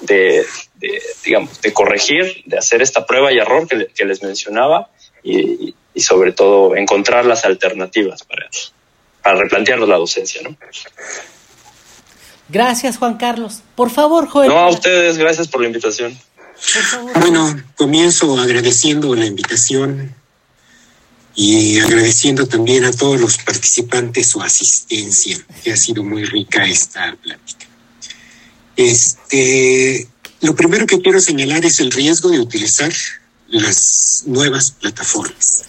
[0.00, 0.44] de,
[0.74, 4.90] de, digamos, de corregir, de hacer esta prueba y error que, que les mencionaba
[5.22, 10.56] y, sobre todo encontrar las alternativas para replantearnos la docencia, ¿no?
[12.48, 13.62] Gracias, Juan Carlos.
[13.74, 14.48] Por favor, Joel.
[14.48, 16.16] No, a ustedes, gracias por la invitación.
[16.74, 17.20] Por favor.
[17.20, 20.14] Bueno, comienzo agradeciendo la invitación
[21.34, 27.14] y agradeciendo también a todos los participantes su asistencia, que ha sido muy rica esta
[27.16, 27.66] plática.
[28.76, 30.08] Este,
[30.40, 32.92] lo primero que quiero señalar es el riesgo de utilizar
[33.48, 35.64] las nuevas plataformas.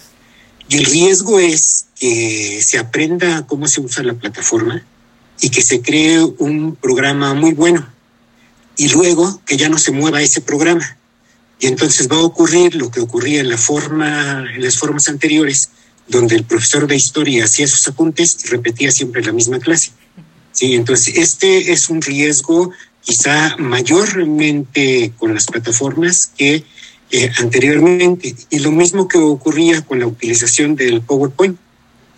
[0.68, 4.84] Y el riesgo es que se aprenda cómo se usa la plataforma,
[5.40, 7.86] y que se cree un programa muy bueno
[8.76, 10.96] y luego que ya no se mueva ese programa.
[11.60, 15.70] Y entonces va a ocurrir lo que ocurría en la forma, en las formas anteriores,
[16.06, 19.90] donde el profesor de historia hacía sus apuntes y repetía siempre la misma clase.
[20.52, 22.70] Sí, entonces este es un riesgo
[23.02, 26.64] quizá mayormente con las plataformas que
[27.10, 28.34] eh, anteriormente.
[28.50, 31.58] Y lo mismo que ocurría con la utilización del PowerPoint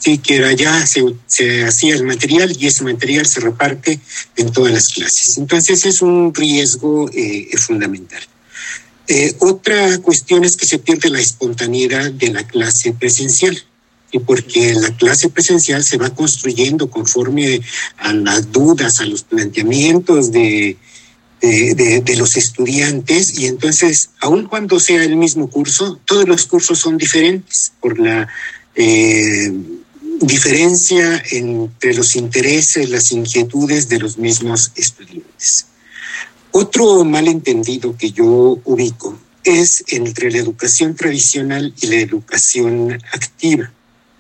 [0.01, 4.01] sí, que ya se, se hacía el material y ese material se reparte
[4.37, 5.39] en todas las clases.
[5.39, 8.23] Entonces es un riesgo eh, fundamental.
[9.07, 13.63] Eh, otra cuestión es que se pierde la espontaneidad de la clase presencial
[14.13, 17.61] y porque la clase presencial se va construyendo conforme
[17.99, 20.77] a las dudas, a los planteamientos de,
[21.41, 26.99] de, los estudiantes y entonces, aun cuando sea el mismo curso, todos los cursos son
[26.99, 28.29] diferentes por la
[28.75, 29.53] eh,
[30.21, 35.67] diferencia entre los intereses, las inquietudes de los mismos estudiantes.
[36.53, 43.73] Otro malentendido que yo ubico es entre la educación tradicional y la educación activa.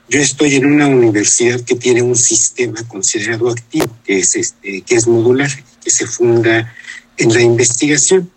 [0.08, 4.94] Yo estoy en una universidad que tiene un sistema considerado activo, que es, este, que
[4.94, 5.50] es modular,
[5.84, 6.74] que se funda
[7.16, 8.30] en la investigación.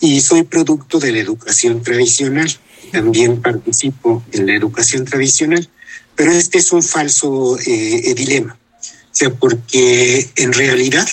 [0.00, 2.48] Y soy producto de la educación tradicional.
[2.92, 5.68] También participo en la educación tradicional.
[6.18, 8.58] Pero este es un falso eh, dilema.
[8.80, 11.08] O sea, porque en realidad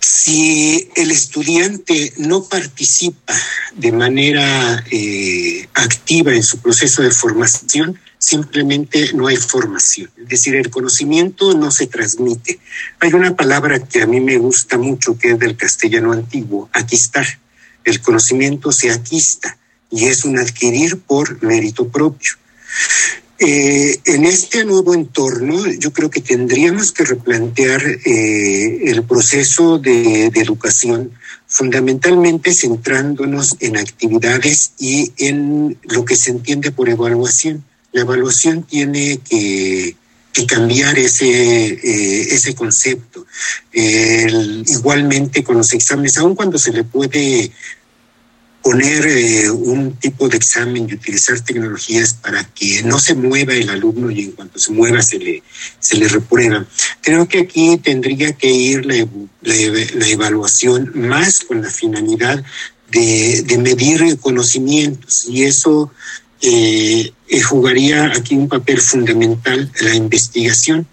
[0.00, 3.34] si el estudiante no participa
[3.76, 10.10] de manera eh, activa en su proceso de formación, simplemente no hay formación.
[10.18, 12.58] Es decir, el conocimiento no se transmite.
[12.98, 17.26] Hay una palabra que a mí me gusta mucho, que es del castellano antiguo, aquistar.
[17.84, 19.56] El conocimiento se aquista
[19.88, 22.41] y es un adquirir por mérito propio.
[23.44, 30.26] Eh, en este nuevo entorno, yo creo que tendríamos que replantear eh, el proceso de,
[30.26, 31.10] educación,
[31.48, 37.64] fundamentalmente centrándonos en actividades y en lo que se entiende por evaluación.
[37.90, 39.96] La evaluación tiene que,
[40.46, 43.26] cambiar ese, eh, ese concepto.
[43.72, 47.50] igualmente con los exámenes, aun cuando se le puede
[48.62, 53.68] poner eh, un tipo de examen y utilizar tecnologías para que no se mueva el
[53.70, 55.42] alumno y en cuanto se mueva se le,
[55.80, 56.64] se le reprueba.
[57.00, 59.06] Creo que aquí tendría que ir la,
[59.42, 62.44] la, evaluación más con la finalidad
[62.90, 65.90] de, de medir conocimientos y eso
[66.40, 70.86] eh, eh, jugaría aquí un papel fundamental la investigación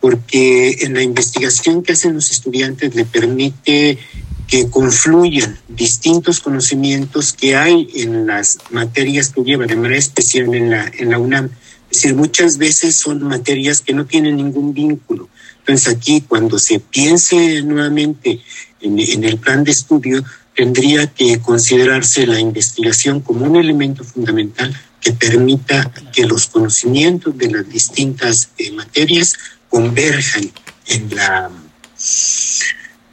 [0.00, 3.98] porque en la investigación que hacen los estudiantes le permite
[4.46, 10.70] que confluyan distintos conocimientos que hay en las materias que lleva de manera especial en
[10.70, 11.50] la, en la UNAM.
[11.90, 15.28] Es decir, muchas veces son materias que no tienen ningún vínculo.
[15.60, 18.40] Entonces aquí, cuando se piense nuevamente
[18.80, 20.24] en, en el plan de estudio,
[20.54, 27.50] tendría que considerarse la investigación como un elemento fundamental que permita que los conocimientos de
[27.50, 29.34] las distintas eh, materias
[29.68, 30.50] converjan
[30.86, 31.50] en la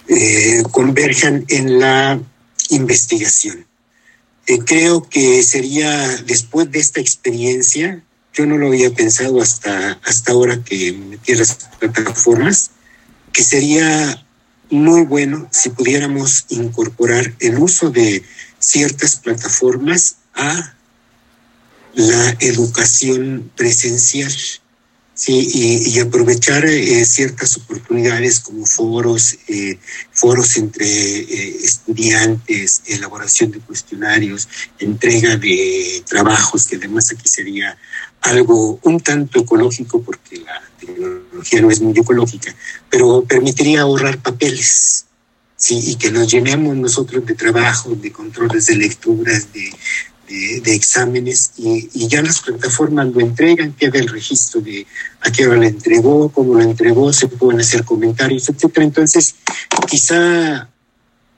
[0.07, 2.21] eh, converjan en la
[2.69, 3.65] investigación.
[4.47, 8.03] Eh, creo que sería, después de esta experiencia,
[8.33, 12.71] yo no lo había pensado hasta, hasta ahora que metí las plataformas,
[13.31, 14.25] que sería
[14.69, 18.23] muy bueno si pudiéramos incorporar el uso de
[18.59, 20.73] ciertas plataformas a
[21.93, 24.33] la educación presencial.
[25.15, 25.47] Sí,
[25.85, 29.77] y, aprovechar eh, ciertas oportunidades como foros, eh,
[30.11, 34.49] foros entre eh, estudiantes, elaboración de cuestionarios,
[34.79, 37.77] entrega de trabajos, que además aquí sería
[38.21, 42.55] algo un tanto ecológico porque la tecnología no es muy ecológica,
[42.89, 45.05] pero permitiría ahorrar papeles.
[45.55, 49.71] Sí, y que nos llenemos nosotros de trabajo, de controles de lecturas, de
[50.27, 54.85] de, exámenes y, ya las plataformas lo entregan, queda el registro de
[55.21, 58.85] a qué hora le entregó, cómo lo entregó, se pueden hacer comentarios, etcétera.
[58.85, 59.35] Entonces,
[59.87, 60.69] quizá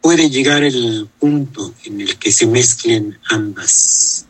[0.01, 4.25] puede llegar el punto en el que se mezclen ambas,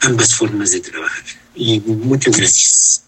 [0.00, 1.24] ambas formas de trabajar.
[1.54, 3.04] Y muchas gracias.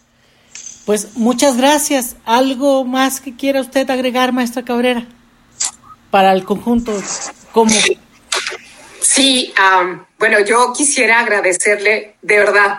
[0.84, 2.16] Pues muchas gracias.
[2.24, 5.06] ¿Algo más que quiera usted agregar, maestra Cabrera?
[6.10, 6.92] Para el conjunto,
[7.52, 7.72] ¿cómo?
[9.00, 9.52] Sí,
[10.22, 12.78] bueno, yo quisiera agradecerle de verdad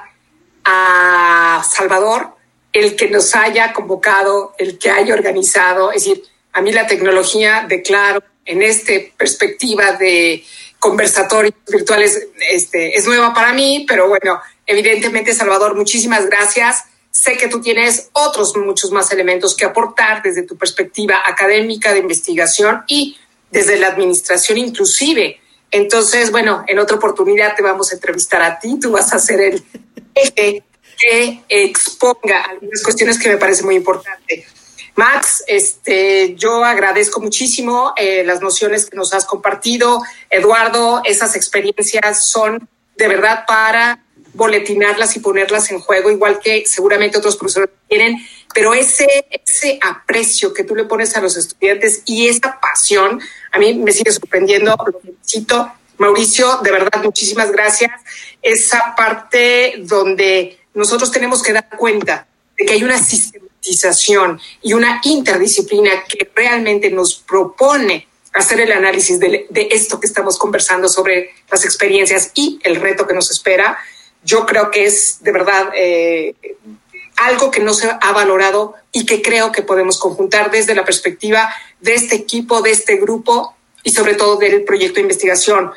[0.64, 2.38] a Salvador
[2.72, 5.92] el que nos haya convocado, el que haya organizado.
[5.92, 10.42] Es decir, a mí la tecnología, declaro, en esta perspectiva de
[10.80, 16.86] conversatorios virtuales, este, es nueva para mí, pero bueno, evidentemente, Salvador, muchísimas gracias.
[17.12, 22.00] Sé que tú tienes otros muchos más elementos que aportar desde tu perspectiva académica de
[22.00, 23.18] investigación y
[23.52, 25.42] desde la administración inclusive
[25.74, 29.42] entonces, bueno, en otra oportunidad te vamos a entrevistar a ti, tú vas a ser
[29.42, 29.64] el
[30.14, 30.64] eje
[31.00, 34.46] que exponga algunas cuestiones que me parece muy importante.
[34.96, 40.04] Max, este, yo agradezco muchísimo eh, las nociones que nos has compartido.
[40.30, 47.18] Eduardo, esas experiencias son de verdad para boletinarlas y ponerlas en juego, igual que seguramente
[47.18, 48.18] otros profesores tienen
[48.54, 53.22] pero ese, ese aprecio que tú le pones a los estudiantes y esa pasión,
[53.52, 55.72] a mí me sigue sorprendiendo, lo felicito.
[55.98, 57.92] Mauricio, de verdad, muchísimas gracias.
[58.42, 62.28] Esa parte donde nosotros tenemos que dar cuenta
[62.58, 69.20] de que hay una sistematización y una interdisciplina que realmente nos propone hacer el análisis
[69.20, 73.78] de, esto que estamos conversando sobre las experiencias y el reto que nos espera,
[74.24, 76.36] yo creo que es de verdad eh,
[77.18, 81.54] algo que no se ha valorado y que creo que podemos conjuntar desde la perspectiva
[81.82, 85.72] de este equipo, de este grupo y sobre todo del proyecto de investigación.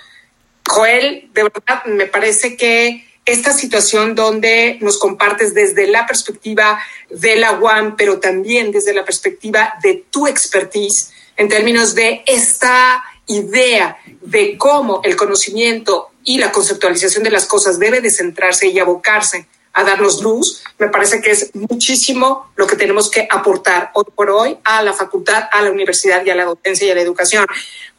[0.69, 6.81] Joel, de verdad, me parece que esta situación donde nos compartes desde la perspectiva
[7.11, 13.03] de la UAM, pero también desde la perspectiva de tu expertise en términos de esta
[13.27, 18.79] idea de cómo el conocimiento y la conceptualización de las cosas debe de centrarse y
[18.79, 19.47] abocarse
[19.77, 24.31] a darnos luz, me parece que es muchísimo lo que tenemos que aportar hoy por
[24.31, 27.47] hoy a la facultad, a la universidad y a la docencia y a la educación.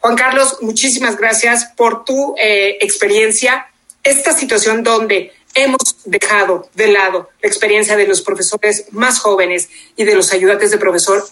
[0.00, 3.68] Juan Carlos, muchísimas gracias por tu eh, experiencia.
[4.02, 10.02] Esta situación donde hemos dejado de lado la experiencia de los profesores más jóvenes y
[10.02, 11.24] de los ayudantes de profesor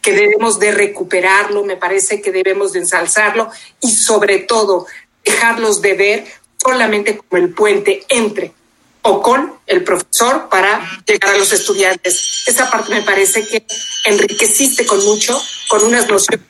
[0.00, 3.50] que debemos de recuperarlo, me parece que debemos de ensalzarlo
[3.82, 4.86] y sobre todo
[5.22, 6.24] dejarlos de ver
[6.56, 8.54] solamente como el puente entre
[9.02, 12.44] o con el profesor para llegar a los estudiantes.
[12.46, 13.64] Esa parte me parece que
[14.04, 16.46] enriqueciste con mucho, con unas nociones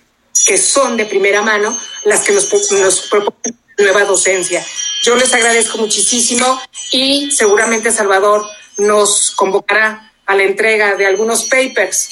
[0.46, 4.64] que son de primera mano las que nos, nos proponen nueva docencia.
[5.02, 6.60] Yo les agradezco muchísimo
[6.92, 8.46] y seguramente Salvador
[8.76, 12.10] nos convocará a la entrega de algunos papers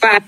[0.00, 0.24] para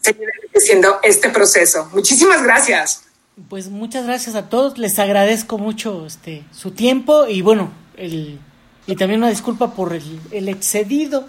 [0.00, 1.88] seguir haciendo este proceso.
[1.92, 3.04] Muchísimas gracias.
[3.48, 8.38] Pues muchas gracias a todos, les agradezco mucho este su tiempo y bueno, el,
[8.86, 11.26] y también una disculpa por el, excedido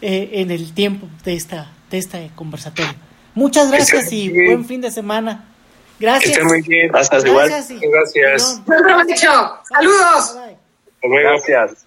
[0.00, 2.94] eh, en el tiempo de esta de este conversatorio.
[3.34, 5.44] Muchas gracias y buen fin de semana.
[5.98, 6.42] Gracias.
[6.44, 6.88] muy bien.
[6.88, 7.48] Gracias, igual.
[7.48, 8.62] Gracias.
[9.68, 10.36] Saludos.
[11.02, 11.86] Gracias.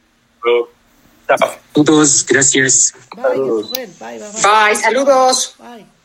[1.74, 2.94] Saludos, gracias.
[3.16, 4.20] Bye, Bye, bye, bye.
[4.42, 5.56] Bye, saludos.
[5.60, 5.99] Bye.